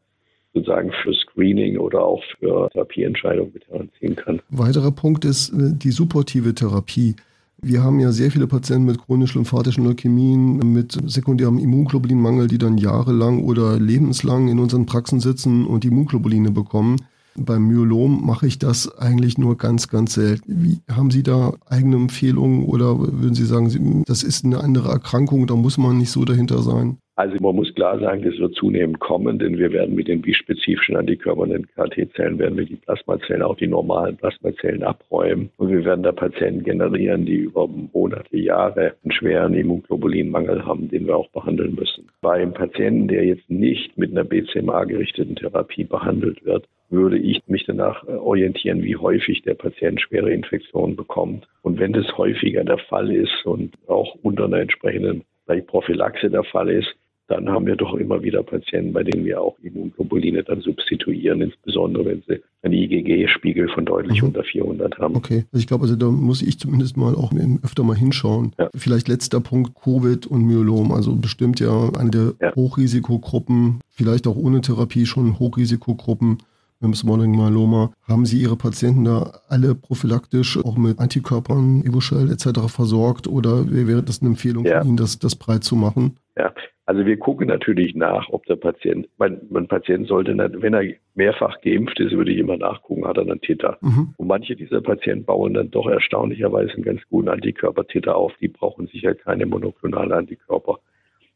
[0.55, 4.41] sozusagen für Screening oder auch für Therapieentscheidungen mit heranziehen kann.
[4.51, 7.17] Weiterer Punkt ist äh, die supportive Therapie.
[7.61, 13.43] Wir haben ja sehr viele Patienten mit chronisch-lymphatischen Leukämien, mit sekundärem Immunglobulinmangel, die dann jahrelang
[13.43, 16.97] oder lebenslang in unseren Praxen sitzen und Immunglobuline bekommen.
[17.35, 20.65] Beim Myelom mache ich das eigentlich nur ganz, ganz selten.
[20.65, 25.47] Wie, haben Sie da eigene Empfehlungen oder würden Sie sagen, das ist eine andere Erkrankung,
[25.47, 26.99] da muss man nicht so dahinter sein?
[27.19, 30.95] Also man muss klar sagen, das wird zunehmend kommen, denn wir werden mit den bispezifischen
[30.95, 35.51] Antikörpern in KT-Zellen, werden wir die Plasmazellen, auch die normalen Plasmazellen abräumen.
[35.57, 41.09] Und wir werden da Patienten generieren, die über Monate, Jahre einen schweren Immunglobulinmangel haben, den
[41.09, 42.07] wir auch behandeln müssen.
[42.21, 47.65] Bei einem Patienten, der jetzt nicht mit einer BCMA-gerichteten Therapie behandelt wird, würde ich mich
[47.67, 51.49] danach äh, orientieren, wie häufig der Patient schwere Infektionen bekommt.
[51.63, 55.25] Und wenn das häufiger der Fall ist und auch unter einer entsprechenden
[55.67, 56.95] Prophylaxe der Fall ist,
[57.29, 62.07] dann haben wir doch immer wieder Patienten, bei denen wir auch Immunglobuline dann substituieren, insbesondere
[62.07, 64.29] wenn sie einen IgG-Spiegel von deutlich mhm.
[64.29, 65.15] unter 400 haben.
[65.15, 68.53] Okay, also ich glaube, also da muss ich zumindest mal auch öfter mal hinschauen.
[68.59, 68.71] Ja.
[68.75, 72.55] Vielleicht letzter Punkt, Covid und Myelom, also bestimmt ja eine der ja.
[72.55, 76.39] Hochrisikogruppen, vielleicht auch ohne Therapie schon Hochrisikogruppen
[76.81, 77.93] mit dem Smalling Myeloma.
[78.09, 82.69] Haben Sie Ihre Patienten da alle prophylaktisch auch mit Antikörpern, Evushell etc.
[82.69, 84.83] versorgt oder wäre das eine Empfehlung ja.
[84.83, 86.17] Ihnen, das, das breit zu machen?
[86.39, 86.53] Ja,
[86.89, 90.85] also wir gucken natürlich nach, ob der Patient, mein, mein Patient sollte, nicht, wenn er
[91.15, 93.77] mehrfach geimpft ist, würde ich immer nachgucken, hat er einen Titer.
[93.83, 94.15] Mhm.
[94.17, 98.33] Und manche dieser Patienten bauen dann doch erstaunlicherweise einen ganz guten Antikörpertitter auf.
[98.41, 100.79] Die brauchen sicher keine monoklonalen Antikörper.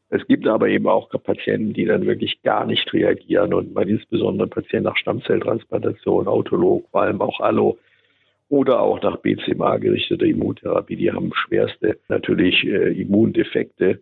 [0.09, 4.49] Es gibt aber eben auch Patienten, die dann wirklich gar nicht reagieren und man insbesondere
[4.49, 7.77] Patienten nach Stammzelltransplantation, Autolog, vor allem auch Allo
[8.49, 14.01] oder auch nach BCMA gerichteter Immuntherapie, die haben schwerste natürlich äh, Immundefekte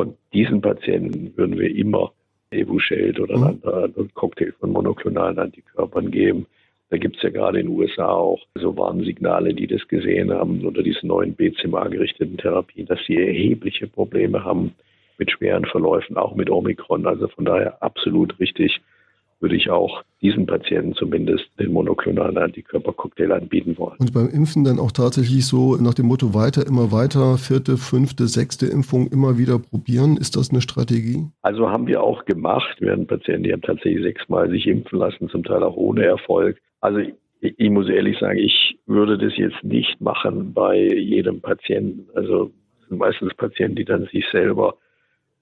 [0.00, 2.12] und diesen Patienten würden wir immer
[2.50, 3.44] Evusheld oder mhm.
[3.44, 6.46] einen anderen Cocktail von monoklonalen Antikörpern geben.
[6.90, 10.64] Da gibt es ja gerade in den USA auch so Warnsignale, die das gesehen haben
[10.66, 14.74] unter diesen neuen BCMA-gerichteten Therapien, dass sie erhebliche Probleme haben,
[15.18, 17.06] mit schweren Verläufen, auch mit Omikron.
[17.06, 18.80] Also von daher absolut richtig,
[19.40, 23.96] würde ich auch diesen Patienten zumindest den monoklonalen Antikörpercocktail anbieten wollen.
[23.98, 28.26] Und beim Impfen dann auch tatsächlich so nach dem Motto weiter, immer weiter, vierte, fünfte,
[28.26, 30.16] sechste Impfung immer wieder probieren?
[30.16, 31.26] Ist das eine Strategie?
[31.42, 32.76] Also haben wir auch gemacht.
[32.80, 36.58] Wir hatten Patienten, die haben tatsächlich sechsmal sich impfen lassen, zum Teil auch ohne Erfolg.
[36.80, 42.08] Also ich, ich muss ehrlich sagen, ich würde das jetzt nicht machen bei jedem Patienten.
[42.14, 42.50] Also
[42.90, 44.74] meistens Patienten, die dann sich selber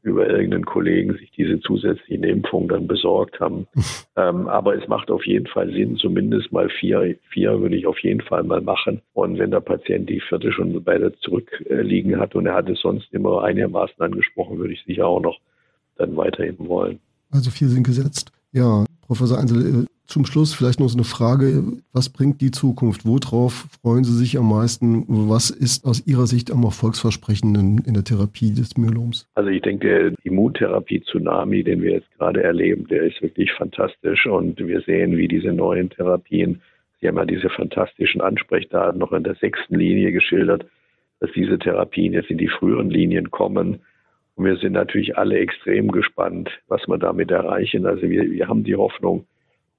[0.09, 3.67] über irgendeinen Kollegen sich diese zusätzlichen Impfungen dann besorgt haben.
[4.17, 7.99] ähm, aber es macht auf jeden Fall Sinn, zumindest mal vier, vier würde ich auf
[8.01, 9.01] jeden Fall mal machen.
[9.13, 13.13] Und wenn der Patient die vierte schon beide zurückliegen hat und er hat es sonst
[13.13, 15.39] immer einigermaßen angesprochen, würde ich sicher auch noch
[15.97, 17.01] dann weiterhin wollen.
[17.31, 18.33] Also vier sind gesetzt.
[18.53, 21.63] Ja, Professor Einsel, zum Schluss vielleicht noch so eine Frage.
[21.93, 23.05] Was bringt die Zukunft?
[23.05, 25.05] Worauf freuen Sie sich am meisten?
[25.07, 29.29] Was ist aus Ihrer Sicht am erfolgsversprechenden in der Therapie des Myeloms?
[29.35, 34.27] Also ich denke, der Immuntherapie-Tsunami, den wir jetzt gerade erleben, der ist wirklich fantastisch.
[34.27, 36.63] Und wir sehen, wie diese neuen Therapien,
[37.01, 40.67] Sie haben ja diese fantastischen Ansprechdaten noch in der sechsten Linie geschildert,
[41.21, 43.81] dass diese Therapien jetzt in die früheren Linien kommen.
[44.37, 47.87] Und wir sind natürlich alle extrem gespannt, was wir damit erreichen.
[47.87, 49.27] Also wir, wir haben die Hoffnung,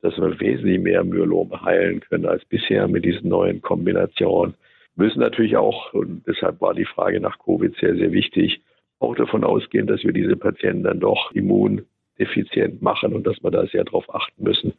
[0.02, 4.56] dass wir wesentlich mehr Myelome heilen können als bisher mit diesen neuen Kombinationen.
[4.96, 8.62] Wir müssen natürlich auch, und deshalb war die Frage nach Covid sehr, sehr wichtig,
[9.00, 13.66] auch davon ausgehen, dass wir diese Patienten dann doch immundefizient machen und dass wir da
[13.68, 14.74] sehr darauf achten müssen,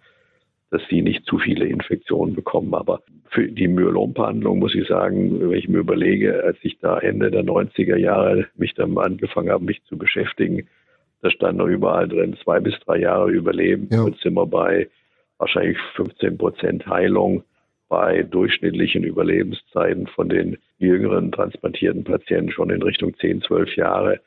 [0.70, 2.74] dass sie nicht zu viele Infektionen bekommen.
[2.74, 7.30] Aber für die Myelombehandlung muss ich sagen, wenn ich mir überlege, als ich da Ende
[7.30, 10.68] der 90er Jahre mich dann angefangen habe, mich zu beschäftigen,
[11.22, 13.88] da stand noch überall drin, zwei bis drei Jahre Überleben.
[13.90, 14.06] Ja.
[14.06, 14.88] Jetzt sind wir bei
[15.40, 17.42] wahrscheinlich 15 Prozent Heilung
[17.88, 24.20] bei durchschnittlichen Überlebenszeiten von den jüngeren transplantierten Patienten schon in Richtung 10, 12 Jahre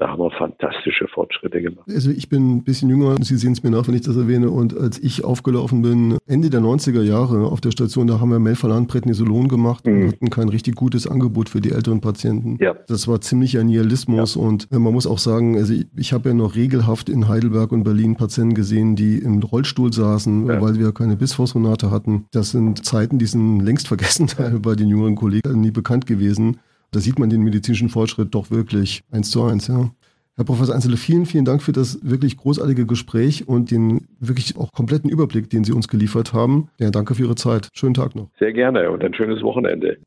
[0.00, 1.86] da haben wir fantastische Fortschritte gemacht.
[1.86, 4.50] Also ich bin ein bisschen jünger, Sie sehen es mir nach, wenn ich das erwähne.
[4.50, 8.38] Und als ich aufgelaufen bin, Ende der 90er Jahre auf der Station, da haben wir
[8.38, 9.92] Melphalan Prednisolon gemacht mhm.
[9.92, 12.56] und hatten kein richtig gutes Angebot für die älteren Patienten.
[12.60, 12.74] Ja.
[12.88, 14.40] Das war ziemlicher Nihilismus ja.
[14.40, 17.84] und man muss auch sagen, also ich, ich habe ja noch regelhaft in Heidelberg und
[17.84, 20.62] Berlin Patienten gesehen, die im Rollstuhl saßen, ja.
[20.62, 22.24] weil wir keine Bisphosphonate hatten.
[22.32, 24.30] Das sind Zeiten, die sind längst vergessen
[24.62, 26.56] bei den jüngeren Kollegen, nie bekannt gewesen.
[26.90, 29.90] Da sieht man den medizinischen Fortschritt doch wirklich eins zu eins, ja.
[30.36, 34.72] Herr Professor Einzele, vielen, vielen Dank für das wirklich großartige Gespräch und den wirklich auch
[34.72, 36.70] kompletten Überblick, den Sie uns geliefert haben.
[36.78, 37.68] Ja, danke für Ihre Zeit.
[37.74, 38.30] Schönen Tag noch.
[38.38, 39.98] Sehr gerne und ein schönes Wochenende.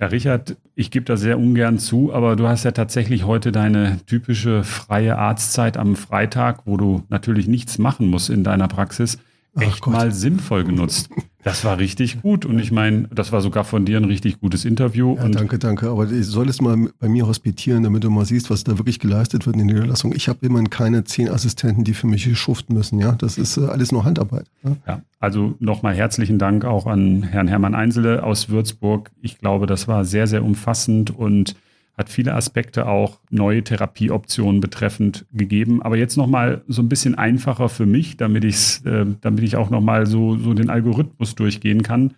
[0.00, 3.98] Ja, Richard, ich gebe da sehr ungern zu, aber du hast ja tatsächlich heute deine
[4.06, 9.18] typische freie Arztzeit am Freitag, wo du natürlich nichts machen musst in deiner Praxis,
[9.58, 11.10] echt mal sinnvoll genutzt.
[11.44, 14.64] Das war richtig gut und ich meine, das war sogar von dir ein richtig gutes
[14.64, 15.16] Interview.
[15.16, 15.88] Ja, danke, danke.
[15.88, 18.98] Aber ich soll es mal bei mir hospitieren, damit du mal siehst, was da wirklich
[18.98, 20.12] geleistet wird in der Niederlassung.
[20.14, 22.98] Ich habe immerhin keine zehn Assistenten, die für mich schuften müssen.
[22.98, 24.46] Ja, das ist äh, alles nur Handarbeit.
[24.62, 29.10] Ja, ja also nochmal herzlichen Dank auch an Herrn Hermann Einsele aus Würzburg.
[29.22, 31.54] Ich glaube, das war sehr, sehr umfassend und
[31.98, 35.82] hat viele Aspekte auch neue Therapieoptionen betreffend gegeben.
[35.82, 39.68] Aber jetzt nochmal so ein bisschen einfacher für mich, damit, ich's, äh, damit ich auch
[39.68, 42.14] nochmal so, so den Algorithmus durchgehen kann.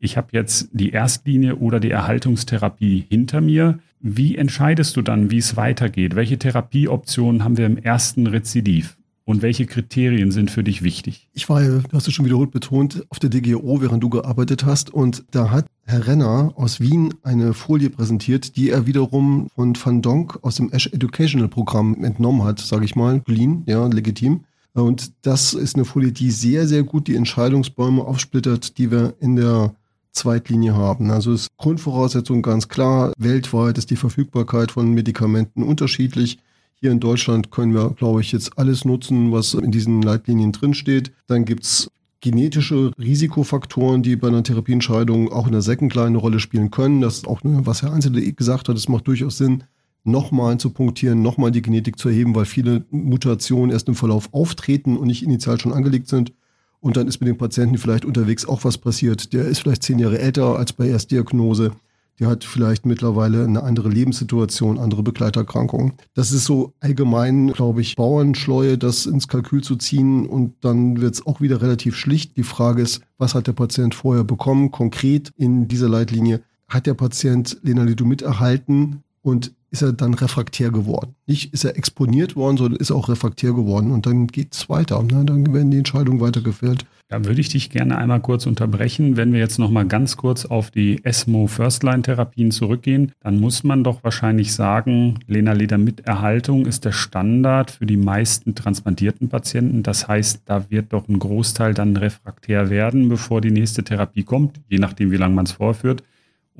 [0.00, 3.78] Ich habe jetzt die Erstlinie oder die Erhaltungstherapie hinter mir.
[4.00, 6.16] Wie entscheidest du dann, wie es weitergeht?
[6.16, 8.96] Welche Therapieoptionen haben wir im ersten Rezidiv?
[9.30, 11.28] Und welche Kriterien sind für dich wichtig?
[11.32, 14.92] Ich war, du hast es schon wiederholt betont, auf der DGO, während du gearbeitet hast.
[14.92, 20.02] Und da hat Herr Renner aus Wien eine Folie präsentiert, die er wiederum von Van
[20.02, 24.40] Donk aus dem Ash Educational Programm entnommen hat, sage ich mal, clean, ja, legitim.
[24.74, 29.36] Und das ist eine Folie, die sehr, sehr gut die Entscheidungsbäume aufsplittert, die wir in
[29.36, 29.76] der
[30.10, 31.12] Zweitlinie haben.
[31.12, 33.12] Also ist Grundvoraussetzung ganz klar.
[33.16, 36.40] Weltweit ist die Verfügbarkeit von Medikamenten unterschiedlich.
[36.82, 41.12] Hier in Deutschland können wir, glaube ich, jetzt alles nutzen, was in diesen Leitlinien drinsteht.
[41.26, 41.90] Dann gibt's
[42.22, 47.02] genetische Risikofaktoren, die bei einer Therapieentscheidung auch in der Second Line eine Rolle spielen können.
[47.02, 49.64] Das ist auch, was Herr Einzelne gesagt hat, es macht durchaus Sinn,
[50.04, 54.96] nochmal zu punktieren, nochmal die Genetik zu erheben, weil viele Mutationen erst im Verlauf auftreten
[54.96, 56.32] und nicht initial schon angelegt sind.
[56.80, 59.34] Und dann ist mit dem Patienten vielleicht unterwegs auch was passiert.
[59.34, 61.72] Der ist vielleicht zehn Jahre älter als bei Erstdiagnose
[62.20, 65.94] die hat vielleicht mittlerweile eine andere Lebenssituation, andere Begleiterkrankungen.
[66.14, 71.14] Das ist so allgemein, glaube ich, Bauernschleue, das ins Kalkül zu ziehen und dann wird
[71.14, 72.36] es auch wieder relativ schlicht.
[72.36, 74.70] Die Frage ist, was hat der Patient vorher bekommen?
[74.70, 81.14] Konkret in dieser Leitlinie hat der Patient Lenalidomid erhalten und ist er dann refraktär geworden.
[81.26, 83.92] Nicht ist er exponiert worden, sondern ist auch refraktär geworden.
[83.92, 85.02] Und dann geht es weiter.
[85.02, 85.24] Ne?
[85.24, 86.84] Dann werden die Entscheidungen weitergefällt.
[87.08, 89.16] Da würde ich dich gerne einmal kurz unterbrechen.
[89.16, 93.82] Wenn wir jetzt noch mal ganz kurz auf die ESMO First-Line-Therapien zurückgehen, dann muss man
[93.82, 99.82] doch wahrscheinlich sagen, Lenalidomid-Erhaltung ist der Standard für die meisten transplantierten Patienten.
[99.82, 104.60] Das heißt, da wird doch ein Großteil dann refraktär werden, bevor die nächste Therapie kommt,
[104.68, 106.04] je nachdem, wie lange man es vorführt.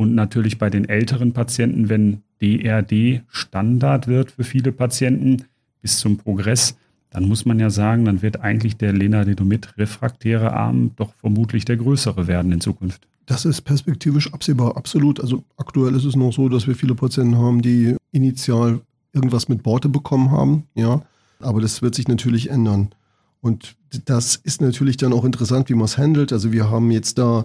[0.00, 5.44] Und natürlich bei den älteren Patienten, wenn DRD Standard wird für viele Patienten
[5.82, 6.74] bis zum Progress,
[7.10, 11.76] dann muss man ja sagen, dann wird eigentlich der Lenalidomid refraktäre Arm doch vermutlich der
[11.76, 13.06] größere werden in Zukunft.
[13.26, 15.20] Das ist perspektivisch absehbar, absolut.
[15.20, 18.80] Also aktuell ist es noch so, dass wir viele Patienten haben, die initial
[19.12, 21.02] irgendwas mit Borte bekommen haben, ja.
[21.40, 22.88] Aber das wird sich natürlich ändern.
[23.42, 23.76] Und
[24.06, 26.32] das ist natürlich dann auch interessant, wie man es handelt.
[26.32, 27.44] Also wir haben jetzt da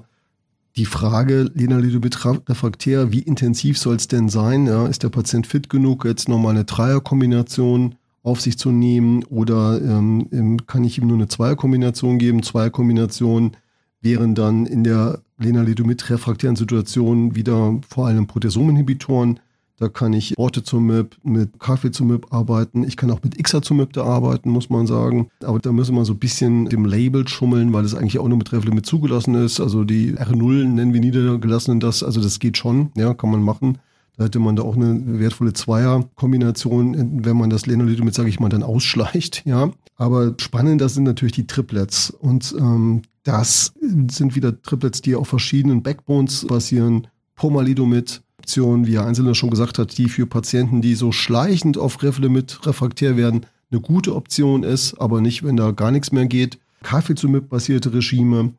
[0.78, 4.68] die Frage, Lenalidomid refraktär, wie intensiv soll es denn sein?
[4.68, 9.80] Ja, ist der Patient fit genug, jetzt nochmal eine Dreierkombination auf sich zu nehmen oder
[9.82, 12.44] ähm, kann ich ihm nur eine Zweierkombination geben?
[12.44, 13.56] Zweierkombinationen
[14.02, 19.40] wären dann in der Lenalidomid refraktären Situation wieder vor allem Proteasominhibitoren
[19.78, 22.84] da kann ich Ortezumib mit Carfilzumib arbeiten.
[22.84, 25.28] Ich kann auch mit Ixazumib da arbeiten, muss man sagen.
[25.44, 28.38] Aber da müssen wir so ein bisschen dem Label schummeln, weil das eigentlich auch nur
[28.38, 29.60] mit Revlimid zugelassen ist.
[29.60, 32.04] Also die R0 nennen wir niedergelassenen das.
[32.04, 33.80] Also das geht schon, ja, kann man machen.
[34.18, 38.48] Da hätte man da auch eine wertvolle Zweier-Kombination, wenn man das Lenolidomid, sage ich mal,
[38.48, 39.72] dann ausschleicht, ja.
[39.98, 42.12] Aber spannender sind natürlich die Triplets.
[42.12, 43.74] Und ähm, das
[44.10, 47.08] sind wieder Triplets, die auf verschiedenen Backbones basieren.
[47.36, 52.04] Pomalidomid, Option, wie Herr Einzelner schon gesagt hat, die für Patienten, die so schleichend auf
[52.04, 56.60] Revlimid refraktär werden, eine gute Option ist, aber nicht, wenn da gar nichts mehr geht.
[56.84, 58.54] Carfilzomib-basierte Regime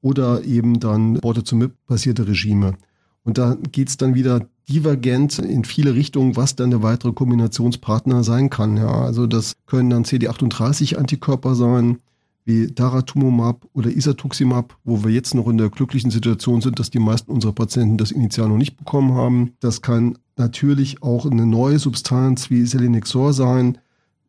[0.00, 2.74] oder eben dann Bortezomib-basierte Regime.
[3.24, 8.22] Und da geht es dann wieder divergent in viele Richtungen, was dann der weitere Kombinationspartner
[8.22, 8.76] sein kann.
[8.76, 11.98] Ja, also das können dann CD38-Antikörper sein,
[12.44, 16.98] wie Daratumumab oder Isatuximab, wo wir jetzt noch in der glücklichen Situation sind, dass die
[16.98, 19.52] meisten unserer Patienten das initial noch nicht bekommen haben.
[19.60, 23.78] Das kann natürlich auch eine neue Substanz wie Selinexor sein,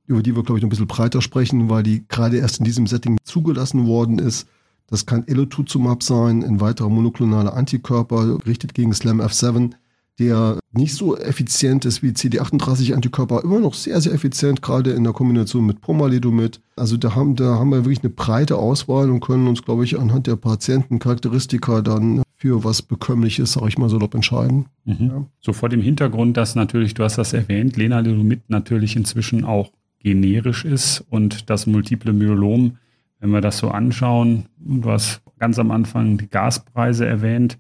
[0.06, 2.66] über die wir, glaube ich, noch ein bisschen breiter sprechen, weil die gerade erst in
[2.66, 4.48] diesem Setting zugelassen worden ist.
[4.88, 9.72] Das kann Elotuzumab sein, ein weiterer monoklonaler Antikörper, gerichtet gegen SLAM-F7
[10.20, 15.14] der nicht so effizient ist wie CD38-Antikörper, immer noch sehr, sehr effizient, gerade in der
[15.14, 16.62] Kombination mit Pomalidomid.
[16.76, 20.00] Also da haben, da haben wir wirklich eine breite Auswahl und können uns, glaube ich,
[20.00, 24.66] anhand der Patientencharakteristika dann für was Bekömmliches, sage ich mal salopp, entscheiden.
[24.86, 24.96] Mhm.
[25.00, 25.26] Ja.
[25.40, 30.66] So vor dem Hintergrund, dass natürlich, du hast das erwähnt, Lenalidomid natürlich inzwischen auch generisch
[30.66, 32.78] ist und das multiple Myelom,
[33.20, 37.58] wenn wir das so anschauen, du hast ganz am Anfang die Gaspreise erwähnt,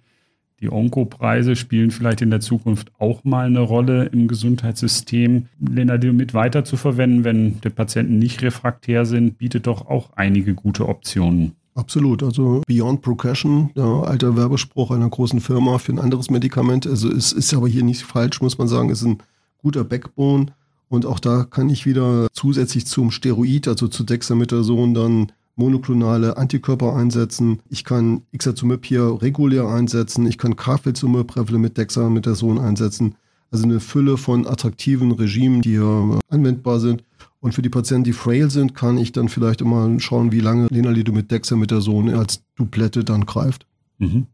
[0.63, 5.47] die Onkopreise spielen vielleicht in der Zukunft auch mal eine Rolle im Gesundheitssystem.
[5.59, 10.87] Lenalidomid weiter zu verwenden, wenn die Patienten nicht refraktär sind, bietet doch auch einige gute
[10.87, 11.51] Optionen.
[11.75, 12.23] Absolut.
[12.23, 16.87] Also Beyond Progression, der alte Werbespruch einer großen Firma für ein anderes Medikament.
[16.87, 18.89] Also es ist aber hier nicht falsch, muss man sagen.
[18.89, 19.17] Es ist ein
[19.61, 20.47] guter Backbone.
[20.87, 26.95] Und auch da kann ich wieder zusätzlich zum Steroid, also zu Dexamethason, dann monoklonale Antikörper
[26.95, 27.59] einsetzen.
[27.69, 30.25] Ich kann Ixazumib hier regulär einsetzen.
[30.25, 33.15] Ich kann Carfilzumib mit Dexamethason einsetzen.
[33.51, 37.03] Also eine Fülle von attraktiven Regimen, die hier anwendbar sind.
[37.39, 40.67] Und für die Patienten, die frail sind, kann ich dann vielleicht immer schauen, wie lange
[40.71, 43.67] Lenalidomid Dexamethason als Duplette dann greift.
[43.99, 44.27] Mhm.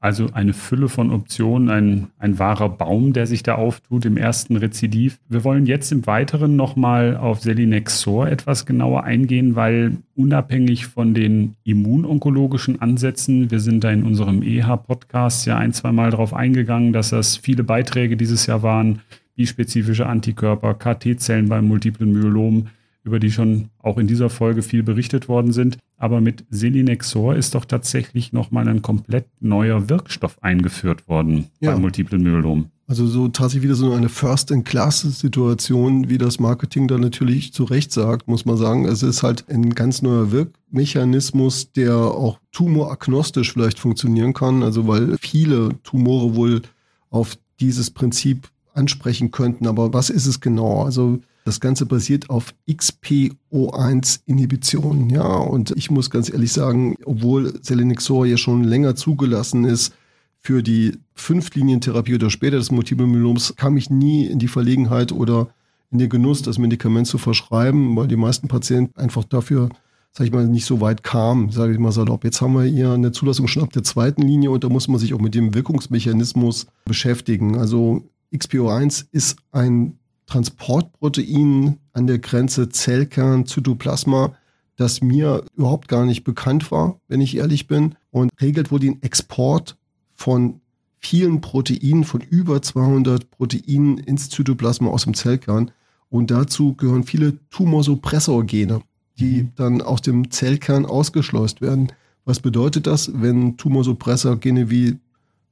[0.00, 4.56] Also eine Fülle von Optionen, ein, ein wahrer Baum, der sich da auftut im ersten
[4.56, 5.18] Rezidiv.
[5.28, 11.56] Wir wollen jetzt im Weiteren nochmal auf Selinexor etwas genauer eingehen, weil unabhängig von den
[11.64, 17.10] immunonkologischen Ansätzen, wir sind da in unserem EH-Podcast ja ein, zwei Mal darauf eingegangen, dass
[17.10, 19.00] das viele Beiträge dieses Jahr waren,
[19.34, 22.68] bispezifische Antikörper, KT-Zellen beim multiplen Myelom,
[23.08, 25.78] über die schon auch in dieser Folge viel berichtet worden sind.
[25.96, 31.72] Aber mit Selinexor ist doch tatsächlich nochmal ein komplett neuer Wirkstoff eingeführt worden ja.
[31.72, 32.66] bei Multiple Myelom.
[32.86, 38.28] Also so tatsächlich wieder so eine First-in-Class-Situation, wie das Marketing da natürlich zu Recht sagt,
[38.28, 38.84] muss man sagen.
[38.84, 44.62] Es ist halt ein ganz neuer Wirkmechanismus, der auch tumoragnostisch vielleicht funktionieren kann.
[44.62, 46.62] Also weil viele Tumore wohl
[47.10, 49.66] auf dieses Prinzip ansprechen könnten.
[49.66, 50.84] Aber was ist es genau?
[50.84, 55.10] Also das Ganze basiert auf XPO1-Inhibition.
[55.10, 59.94] Ja, und ich muss ganz ehrlich sagen, obwohl Selenixor ja schon länger zugelassen ist
[60.40, 65.48] für die Fünflinientherapie oder später des Multiple Myeloms, kam ich nie in die Verlegenheit oder
[65.90, 69.70] in den Genuss, das Medikament zu verschreiben, weil die meisten Patienten einfach dafür
[70.12, 72.24] sag ich mal, nicht so weit kamen, sage ich mal salopp.
[72.24, 74.98] Jetzt haben wir hier eine Zulassung schon ab der zweiten Linie und da muss man
[74.98, 77.56] sich auch mit dem Wirkungsmechanismus beschäftigen.
[77.56, 84.34] Also XPO1 ist ein Transportprotein an der Grenze Zellkern, Zytoplasma,
[84.76, 89.02] das mir überhaupt gar nicht bekannt war, wenn ich ehrlich bin, und regelt wohl den
[89.02, 89.76] Export
[90.14, 90.60] von
[90.98, 95.70] vielen Proteinen, von über 200 Proteinen ins Zytoplasma aus dem Zellkern.
[96.10, 98.82] Und dazu gehören viele Tumorsuppressorgene,
[99.18, 99.52] die mhm.
[99.56, 101.92] dann aus dem Zellkern ausgeschleust werden.
[102.24, 104.98] Was bedeutet das, wenn Tumorsuppressorgene wie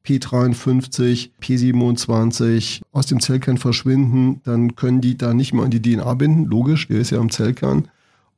[0.06, 6.14] P53, P27 aus dem Zellkern verschwinden, dann können die da nicht mehr an die DNA
[6.14, 7.88] binden, logisch, der ist ja am Zellkern,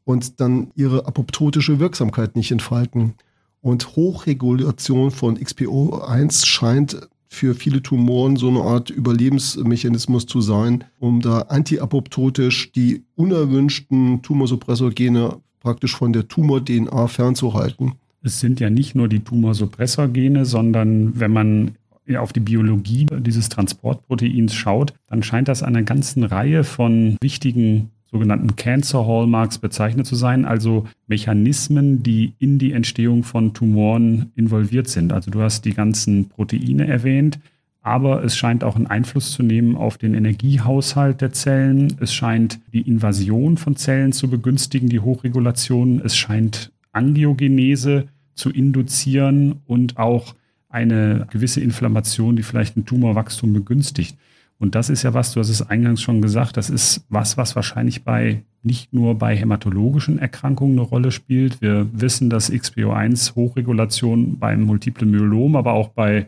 [0.05, 3.14] und dann ihre apoptotische Wirksamkeit nicht entfalten.
[3.61, 11.21] Und Hochregulation von XPO1 scheint für viele Tumoren so eine Art Überlebensmechanismus zu sein, um
[11.21, 17.93] da antiapoptotisch die unerwünschten Tumorsuppressorgene praktisch von der Tumor-DNA fernzuhalten
[18.23, 21.71] es sind ja nicht nur die Tumorsuppressorgene, sondern wenn man
[22.16, 28.57] auf die Biologie dieses Transportproteins schaut, dann scheint das einer ganzen Reihe von wichtigen sogenannten
[28.57, 35.12] Cancer Hallmarks bezeichnet zu sein, also Mechanismen, die in die Entstehung von Tumoren involviert sind.
[35.12, 37.39] Also du hast die ganzen Proteine erwähnt,
[37.83, 41.97] aber es scheint auch einen Einfluss zu nehmen auf den Energiehaushalt der Zellen.
[42.01, 46.01] Es scheint die Invasion von Zellen zu begünstigen, die Hochregulation.
[46.03, 50.34] Es scheint Angiogenese zu induzieren und auch
[50.68, 54.18] eine gewisse Inflammation, die vielleicht ein Tumorwachstum begünstigt.
[54.59, 57.55] Und das ist ja was, du hast es eingangs schon gesagt, das ist was, was
[57.55, 61.62] wahrscheinlich bei nicht nur bei hämatologischen Erkrankungen eine Rolle spielt.
[61.62, 66.26] Wir wissen, dass XPO1-Hochregulation beim multiplen Myelom, aber auch bei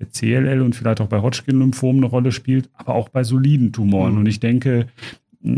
[0.00, 4.14] der CLL und vielleicht auch bei Hodgkin-Lymphom eine Rolle spielt, aber auch bei soliden Tumoren.
[4.14, 4.18] Mhm.
[4.18, 4.88] Und ich denke,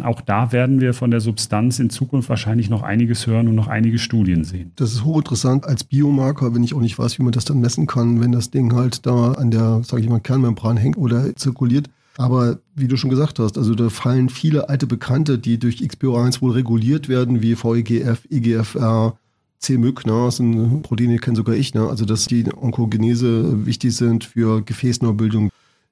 [0.03, 3.69] auch da werden wir von der Substanz in Zukunft wahrscheinlich noch einiges hören und noch
[3.69, 4.73] einige Studien sehen.
[4.77, 7.87] Das ist hochinteressant als Biomarker, wenn ich auch nicht weiß, wie man das dann messen
[7.87, 11.89] kann, wenn das Ding halt da an der, sage ich mal, Kernmembran hängt oder zirkuliert.
[12.19, 16.43] Aber wie du schon gesagt hast, also da fallen viele alte Bekannte, die durch XPO1
[16.43, 19.17] wohl reguliert werden, wie VEGF, IGFR,
[19.61, 24.25] C-Myc, ne, das sind Proteine, kenne sogar ich, ne, also dass die Onkogenese wichtig sind
[24.25, 25.51] für Gefäßneubildung.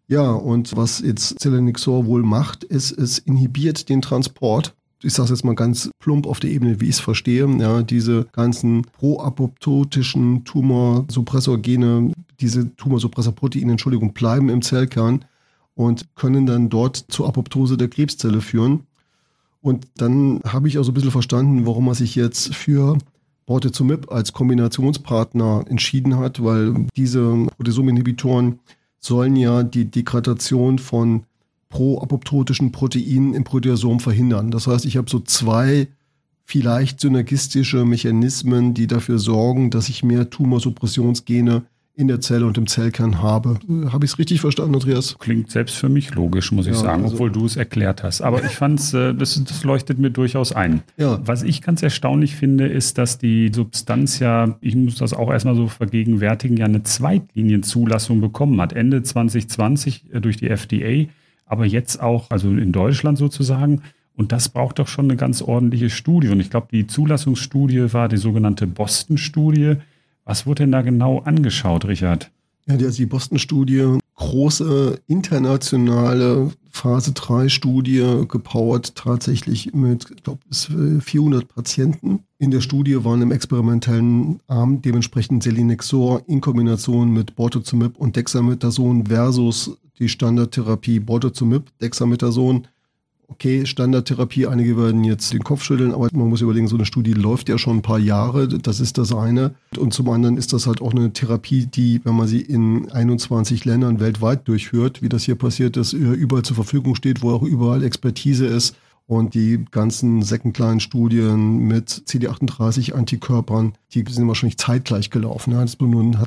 [0.08, 4.74] Ja, und was jetzt Selenixor wohl macht, ist, es inhibiert den Transport.
[5.02, 7.46] Ich sage jetzt mal ganz plump auf der Ebene, wie ich es verstehe.
[7.58, 15.26] Ja, diese ganzen proapoptotischen Tumorsuppressorgene, diese Tumorsuppressorproteine, Entschuldigung, bleiben im Zellkern
[15.74, 18.86] und können dann dort zur Apoptose der Krebszelle führen.
[19.60, 22.96] Und dann habe ich auch so ein bisschen verstanden, warum man sich jetzt für
[23.44, 28.58] Bortezomib als Kombinationspartner entschieden hat, weil diese Proteasom-Inhibitoren
[29.00, 31.24] sollen ja die Degradation von
[31.68, 34.50] proapoptotischen Proteinen im Proteasom verhindern.
[34.50, 35.88] Das heißt, ich habe so zwei
[36.44, 41.64] vielleicht synergistische Mechanismen, die dafür sorgen, dass ich mehr Tumorsuppressionsgene
[41.98, 43.58] in der Zelle und im Zellkern habe.
[43.90, 45.18] Habe ich es richtig verstanden, Andreas?
[45.18, 48.20] Klingt selbst für mich logisch, muss ich ja, sagen, also obwohl du es erklärt hast.
[48.20, 50.82] Aber ich fand es, äh, das, das, leuchtet mir durchaus ein.
[50.96, 51.18] Ja.
[51.24, 55.56] Was ich ganz erstaunlich finde, ist, dass die Substanz ja, ich muss das auch erstmal
[55.56, 58.74] so vergegenwärtigen, ja eine Zweitlinienzulassung bekommen hat.
[58.74, 61.10] Ende 2020 äh, durch die FDA,
[61.46, 63.82] aber jetzt auch, also in Deutschland sozusagen.
[64.14, 66.28] Und das braucht doch schon eine ganz ordentliche Studie.
[66.28, 69.78] Und ich glaube, die Zulassungsstudie war die sogenannte Boston-Studie
[70.28, 72.30] was wurde denn da genau angeschaut, Richard?
[72.66, 82.24] Ja, die Boston-Studie, große internationale Phase 3-Studie, gepowert tatsächlich mit, ich glaube, 400 Patienten.
[82.38, 89.06] In der Studie waren im experimentellen Arm dementsprechend Selinexor in Kombination mit Bortezomib und Dexamethason
[89.06, 92.68] versus die Standardtherapie Bortezomib, Dexamethason
[93.28, 97.12] okay, Standardtherapie, einige werden jetzt den Kopf schütteln, aber man muss überlegen, so eine Studie
[97.12, 99.54] läuft ja schon ein paar Jahre, das ist das eine.
[99.76, 103.64] Und zum anderen ist das halt auch eine Therapie, die, wenn man sie in 21
[103.64, 107.84] Ländern weltweit durchführt, wie das hier passiert ist, überall zur Verfügung steht, wo auch überall
[107.84, 108.74] Expertise ist
[109.08, 115.52] und die ganzen Second-Line-Studien mit CD38-Antikörpern, die sind wahrscheinlich zeitgleich gelaufen.
[115.52, 115.80] Das hat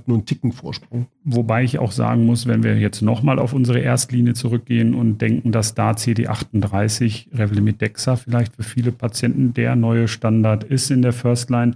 [0.08, 1.06] nur einen Ticken Vorsprung.
[1.24, 5.52] Wobei ich auch sagen muss, wenn wir jetzt nochmal auf unsere Erstlinie zurückgehen und denken,
[5.52, 11.14] dass da CD38 Revlimid Dexa vielleicht für viele Patienten der neue Standard ist in der
[11.14, 11.76] First Line,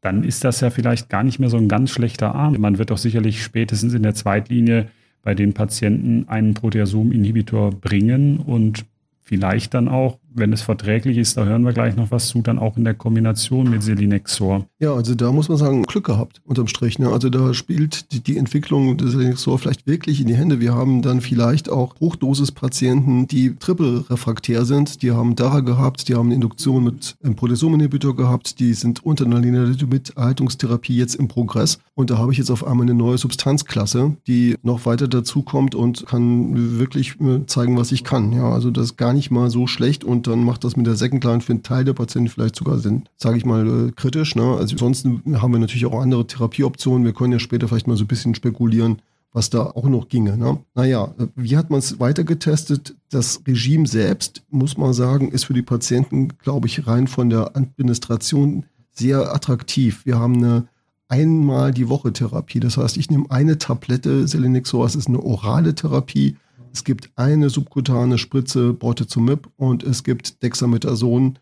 [0.00, 2.56] dann ist das ja vielleicht gar nicht mehr so ein ganz schlechter Arm.
[2.58, 4.88] Man wird doch sicherlich spätestens in der Zweitlinie
[5.22, 8.84] bei den Patienten einen Proteasom-Inhibitor bringen und
[9.20, 12.58] vielleicht dann auch, wenn es verträglich ist, da hören wir gleich noch was zu, dann
[12.58, 14.66] auch in der Kombination mit Selinexor.
[14.78, 16.98] Ja, also da muss man sagen, Glück gehabt unterm Strich.
[16.98, 17.10] Ne?
[17.10, 20.60] Also da spielt die, die Entwicklung des Selinexor vielleicht wirklich in die Hände.
[20.60, 25.02] Wir haben dann vielleicht auch Hochdosis-Patienten, die triple-refraktär sind.
[25.02, 29.40] Die haben DARA gehabt, die haben Induktion mit einem Proteasom-Inhibitor gehabt, die sind unter einer
[29.40, 31.78] Lenalidomid-Erhaltungstherapie jetzt im Progress.
[31.94, 36.06] Und da habe ich jetzt auf einmal eine neue Substanzklasse, die noch weiter dazukommt und
[36.06, 38.32] kann wirklich äh, zeigen, was ich kann.
[38.32, 40.96] Ja, also das ist gar nicht mal so schlecht und dann macht das mit der
[40.96, 44.34] Second Line für einen Teil der Patienten vielleicht sogar Sinn, sage ich mal, äh, kritisch.
[44.34, 44.42] Ne?
[44.42, 47.04] Also ansonsten haben wir natürlich auch andere Therapieoptionen.
[47.04, 49.02] Wir können ja später vielleicht mal so ein bisschen spekulieren,
[49.32, 50.36] was da auch noch ginge.
[50.36, 50.58] Ne?
[50.74, 52.94] Naja, äh, wie hat man es weiter getestet?
[53.10, 57.56] Das Regime selbst, muss man sagen, ist für die Patienten, glaube ich, rein von der
[57.56, 60.04] Administration sehr attraktiv.
[60.04, 60.68] Wir haben eine
[61.12, 62.58] einmal die Woche Therapie.
[62.58, 66.36] Das heißt, ich nehme eine Tablette Selenixor, das ist eine orale Therapie.
[66.72, 71.38] Es gibt eine subkutane Spritze Bortezomib und es gibt Dexamethason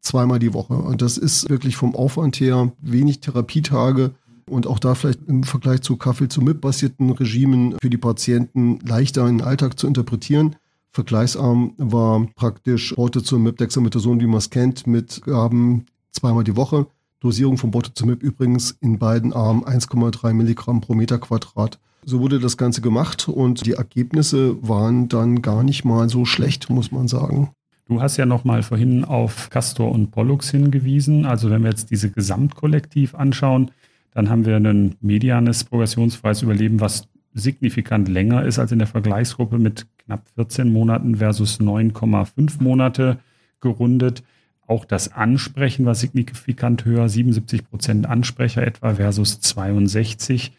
[0.00, 0.74] zweimal die Woche.
[0.74, 4.10] Und das ist wirklich vom Aufwand her wenig Therapietage
[4.50, 9.46] und auch da vielleicht im Vergleich zu Kaffee-zu-MIP-basierten Regimen für die Patienten leichter in den
[9.46, 10.56] Alltag zu interpretieren.
[10.90, 16.86] Vergleichsarm war praktisch Bortezomib, Dexamethason, wie man es kennt, mit Gaben zweimal die Woche.
[17.20, 21.78] Dosierung von Bortezomib übrigens in beiden Armen 1,3 Milligramm pro Meter Quadrat.
[22.04, 26.68] So wurde das Ganze gemacht und die Ergebnisse waren dann gar nicht mal so schlecht,
[26.68, 27.50] muss man sagen.
[27.86, 31.26] Du hast ja noch mal vorhin auf Castor und Pollux hingewiesen.
[31.26, 33.70] Also wenn wir jetzt diese Gesamtkollektiv anschauen,
[34.14, 39.58] dann haben wir ein medianes progressionsfreies Überleben, was signifikant länger ist als in der Vergleichsgruppe
[39.58, 43.18] mit knapp 14 Monaten versus 9,5 Monate
[43.60, 44.22] gerundet.
[44.66, 50.52] Auch das Ansprechen war signifikant höher, 77 Prozent Ansprecher etwa versus 62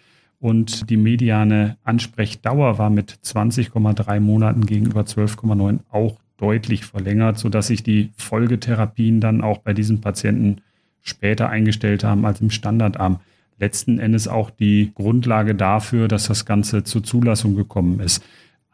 [0.44, 7.82] und die mediane Ansprechdauer war mit 20,3 Monaten gegenüber 12,9 auch deutlich verlängert, sodass sich
[7.82, 10.58] die Folgetherapien dann auch bei diesen Patienten
[11.02, 13.22] später eingestellt haben als im Standardarm.
[13.58, 18.22] Letzten Endes auch die Grundlage dafür, dass das Ganze zur Zulassung gekommen ist.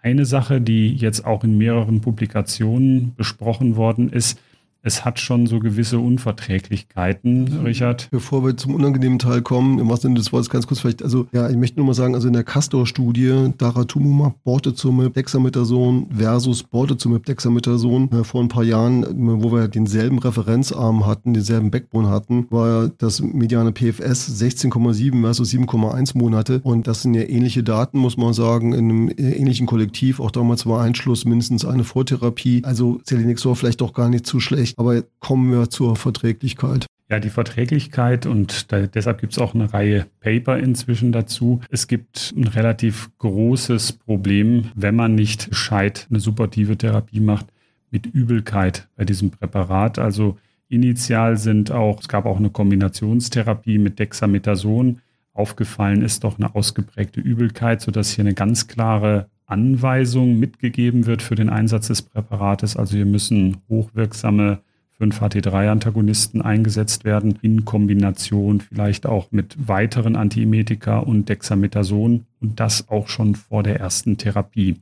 [0.02, 4.40] Eine Sache, die jetzt auch in mehreren Publikationen besprochen worden ist,
[4.82, 8.08] es hat schon so gewisse Unverträglichkeiten, Richard.
[8.12, 11.28] Bevor wir zum unangenehmen Teil kommen, im wahrsten Sinne des Wortes ganz kurz vielleicht, also
[11.34, 17.26] ja, ich möchte nur mal sagen, also in der Castor-Studie Daratumumab, Bortezumab, Dexamethason versus Bortezumab,
[17.26, 19.06] Dexamethason äh, vor ein paar Jahren,
[19.44, 26.18] wo wir denselben Referenzarm hatten, denselben Backbone hatten, war das mediane PFS 16,7 versus 7,1
[26.18, 30.22] Monate und das sind ja ähnliche Daten, muss man sagen, in einem ähnlichen Kollektiv.
[30.22, 34.69] Auch damals war Einschluss mindestens eine Vortherapie, also Selinexor vielleicht auch gar nicht zu schlecht
[34.70, 36.86] schlecht, aber kommen wir zur Verträglichkeit.
[37.10, 41.60] Ja, die Verträglichkeit und da, deshalb gibt es auch eine Reihe Paper inzwischen dazu.
[41.72, 47.48] Es gibt ein relativ großes Problem, wenn man nicht gescheit eine supportive Therapie macht,
[47.90, 49.98] mit Übelkeit bei diesem Präparat.
[49.98, 55.02] Also initial sind auch, es gab auch eine Kombinationstherapie mit Dexamethason.
[55.34, 61.36] Aufgefallen ist doch eine ausgeprägte Übelkeit, sodass hier eine ganz klare Anweisung mitgegeben wird für
[61.36, 62.78] den Einsatz des Präparates.
[62.78, 64.60] Also hier müssen hochwirksame
[65.00, 73.08] 5-HT3-Antagonisten eingesetzt werden, in Kombination vielleicht auch mit weiteren Antiemetika und Dexamethason und das auch
[73.08, 74.76] schon vor der ersten Therapie.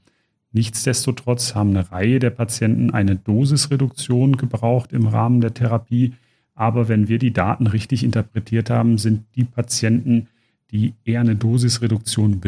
[0.51, 6.13] Nichtsdestotrotz haben eine Reihe der Patienten eine Dosisreduktion gebraucht im Rahmen der Therapie.
[6.55, 10.27] Aber wenn wir die Daten richtig interpretiert haben, sind die Patienten,
[10.71, 12.41] die eher eine Dosisreduktion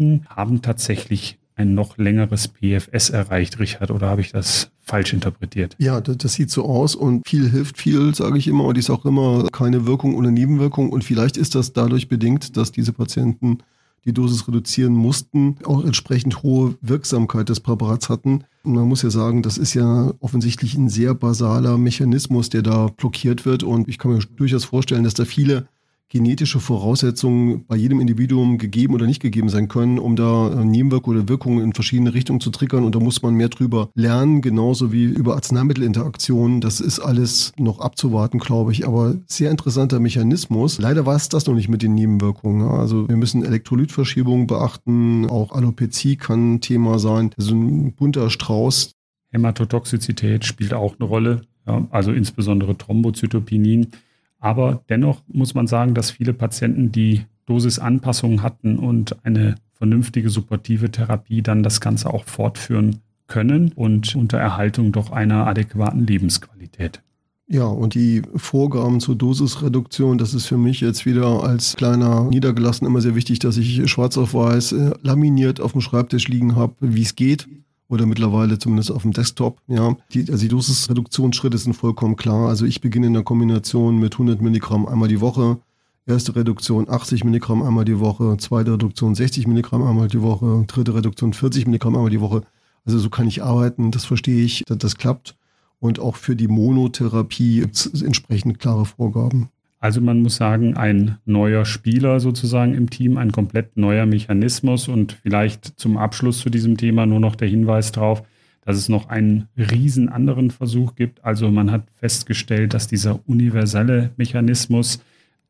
[0.00, 5.76] benötigten, haben tatsächlich ein noch längeres PFS erreicht, Richard, oder habe ich das falsch interpretiert?
[5.78, 8.88] Ja, das, das sieht so aus und viel hilft viel, sage ich immer, und ist
[8.88, 10.90] auch immer keine Wirkung oder Nebenwirkung.
[10.90, 13.58] Und vielleicht ist das dadurch bedingt, dass diese Patienten
[14.06, 18.44] die Dosis reduzieren mussten, auch entsprechend hohe Wirksamkeit des Präparats hatten.
[18.62, 22.86] Und man muss ja sagen, das ist ja offensichtlich ein sehr basaler Mechanismus, der da
[22.86, 23.62] blockiert wird.
[23.62, 25.68] Und ich kann mir durchaus vorstellen, dass da viele
[26.10, 31.20] genetische Voraussetzungen bei jedem Individuum gegeben oder nicht gegeben sein können, um da äh, Nebenwirkungen
[31.20, 32.84] oder Wirkungen in verschiedene Richtungen zu triggern.
[32.84, 36.60] Und da muss man mehr drüber lernen, genauso wie über Arzneimittelinteraktionen.
[36.60, 38.86] Das ist alles noch abzuwarten, glaube ich.
[38.86, 40.80] Aber sehr interessanter Mechanismus.
[40.80, 42.68] Leider war es das noch nicht mit den Nebenwirkungen.
[42.68, 45.30] Also wir müssen Elektrolytverschiebungen beachten.
[45.30, 47.30] Auch Alopezie kann Thema sein.
[47.36, 48.90] So ein bunter Strauß.
[49.30, 51.42] Hämatotoxizität spielt auch eine Rolle.
[51.68, 53.92] Ja, also insbesondere Thrombozytopinin.
[54.40, 60.90] Aber dennoch muss man sagen, dass viele Patienten die Dosisanpassungen hatten und eine vernünftige supportive
[60.90, 67.02] Therapie dann das Ganze auch fortführen können und unter Erhaltung doch einer adäquaten Lebensqualität.
[67.46, 72.86] Ja, und die Vorgaben zur Dosisreduktion, das ist für mich jetzt wieder als kleiner Niedergelassen
[72.86, 76.74] immer sehr wichtig, dass ich schwarz auf weiß äh, laminiert auf dem Schreibtisch liegen habe,
[76.78, 77.48] wie es geht
[77.90, 79.60] oder mittlerweile zumindest auf dem Desktop.
[79.66, 82.48] Ja, die, also die Dosisreduktionsschritte sind vollkommen klar.
[82.48, 85.58] Also ich beginne in der Kombination mit 100 Milligramm einmal die Woche.
[86.06, 90.94] Erste Reduktion 80 Milligramm einmal die Woche, zweite Reduktion 60 Milligramm einmal die Woche, dritte
[90.94, 92.42] Reduktion 40 Milligramm einmal die Woche.
[92.84, 95.36] Also so kann ich arbeiten, das verstehe ich, das, das klappt.
[95.80, 99.50] Und auch für die Monotherapie gibt es entsprechend klare Vorgaben.
[99.80, 105.12] Also man muss sagen, ein neuer Spieler sozusagen im Team, ein komplett neuer Mechanismus und
[105.22, 108.22] vielleicht zum Abschluss zu diesem Thema nur noch der Hinweis darauf,
[108.62, 111.24] dass es noch einen riesen anderen Versuch gibt.
[111.24, 115.02] Also man hat festgestellt, dass dieser universelle Mechanismus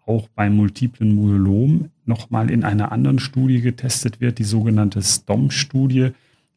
[0.06, 6.10] auch beim multiplen Myelom nochmal in einer anderen Studie getestet wird, die sogenannte STOM-Studie.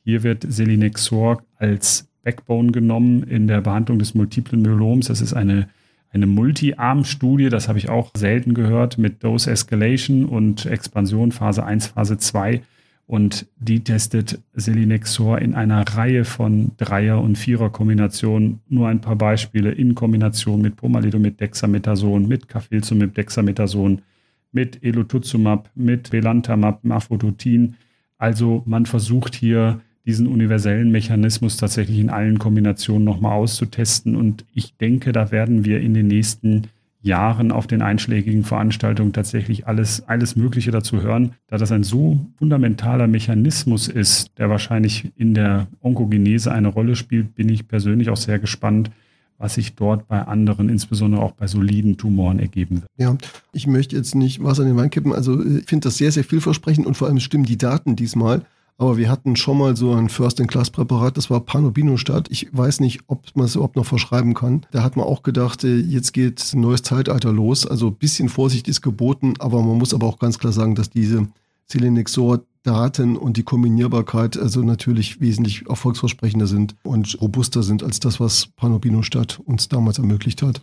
[0.03, 5.07] Hier wird Selinexor als Backbone genommen in der Behandlung des multiplen Myeloms.
[5.07, 5.69] Das ist eine
[6.13, 11.87] eine Multi-Arm-Studie, das habe ich auch selten gehört, mit Dose Escalation und Expansion Phase 1,
[11.87, 12.61] Phase 2.
[13.05, 18.59] Und die testet Selinexor in einer Reihe von Dreier- und Vierer-Kombinationen.
[18.69, 24.01] Nur ein paar Beispiele in Kombination mit Pomalidomid Dexamethason, mit Cafilzumib Dexamethason,
[24.51, 27.75] mit Elotuzumab, mit Belantamab, Mafodotin.
[28.17, 34.15] Also man versucht hier diesen universellen Mechanismus tatsächlich in allen Kombinationen nochmal auszutesten.
[34.15, 36.63] Und ich denke, da werden wir in den nächsten
[37.03, 42.25] Jahren auf den einschlägigen Veranstaltungen tatsächlich alles, alles Mögliche dazu hören, da das ein so
[42.37, 48.17] fundamentaler Mechanismus ist, der wahrscheinlich in der Onkogenese eine Rolle spielt, bin ich persönlich auch
[48.17, 48.89] sehr gespannt,
[49.37, 52.91] was sich dort bei anderen, insbesondere auch bei soliden Tumoren ergeben wird.
[52.97, 53.17] Ja,
[53.51, 55.11] ich möchte jetzt nicht was an den Wein kippen.
[55.11, 58.43] Also ich finde das sehr, sehr vielversprechend und vor allem stimmen die Daten diesmal.
[58.77, 62.27] Aber wir hatten schon mal so ein First-in-Class-Präparat, das war Panobinostat.
[62.31, 64.65] Ich weiß nicht, ob man es überhaupt noch verschreiben kann.
[64.71, 67.67] Da hat man auch gedacht, äh, jetzt geht ein neues Zeitalter los.
[67.67, 70.89] Also ein bisschen Vorsicht ist geboten, aber man muss aber auch ganz klar sagen, dass
[70.89, 71.27] diese
[71.67, 78.47] Selenexor-Daten und die Kombinierbarkeit also natürlich wesentlich erfolgsversprechender sind und robuster sind als das, was
[78.47, 80.61] Panobinostat uns damals ermöglicht hat.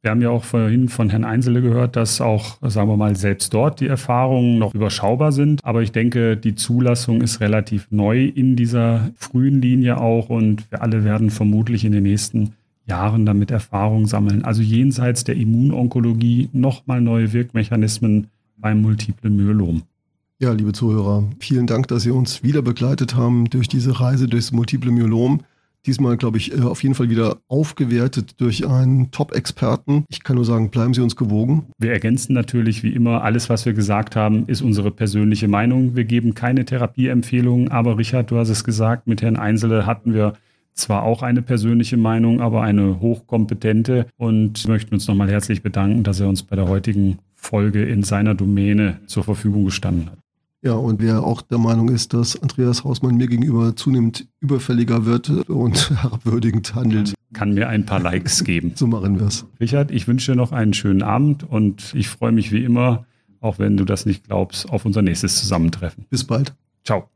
[0.00, 3.52] Wir haben ja auch vorhin von Herrn Einzele gehört, dass auch, sagen wir mal, selbst
[3.52, 5.64] dort die Erfahrungen noch überschaubar sind.
[5.64, 10.82] Aber ich denke, die Zulassung ist relativ neu in dieser frühen Linie auch und wir
[10.82, 12.54] alle werden vermutlich in den nächsten
[12.86, 14.44] Jahren damit Erfahrung sammeln.
[14.44, 19.82] Also jenseits der Immunonkologie nochmal neue Wirkmechanismen beim multiplen Myelom.
[20.38, 24.52] Ja, liebe Zuhörer, vielen Dank, dass Sie uns wieder begleitet haben durch diese Reise durchs
[24.52, 25.40] multiple Myelom.
[25.88, 30.04] Diesmal, glaube ich, äh, auf jeden Fall wieder aufgewertet durch einen Top-Experten.
[30.10, 31.68] Ich kann nur sagen, bleiben Sie uns gewogen.
[31.78, 35.96] Wir ergänzen natürlich wie immer, alles, was wir gesagt haben, ist unsere persönliche Meinung.
[35.96, 40.34] Wir geben keine Therapieempfehlungen, aber Richard, du hast es gesagt, mit Herrn Einzele hatten wir
[40.74, 46.20] zwar auch eine persönliche Meinung, aber eine hochkompetente und möchten uns nochmal herzlich bedanken, dass
[46.20, 50.18] er uns bei der heutigen Folge in seiner Domäne zur Verfügung gestanden hat.
[50.62, 55.30] Ja, und wer auch der Meinung ist, dass Andreas Hausmann mir gegenüber zunehmend überfälliger wird
[55.48, 58.72] und herabwürdigend handelt, kann mir ein paar Likes geben.
[58.74, 59.46] So machen wir es.
[59.60, 63.06] Richard, ich wünsche dir noch einen schönen Abend und ich freue mich wie immer,
[63.40, 66.06] auch wenn du das nicht glaubst, auf unser nächstes Zusammentreffen.
[66.10, 66.54] Bis bald.
[66.84, 67.08] Ciao.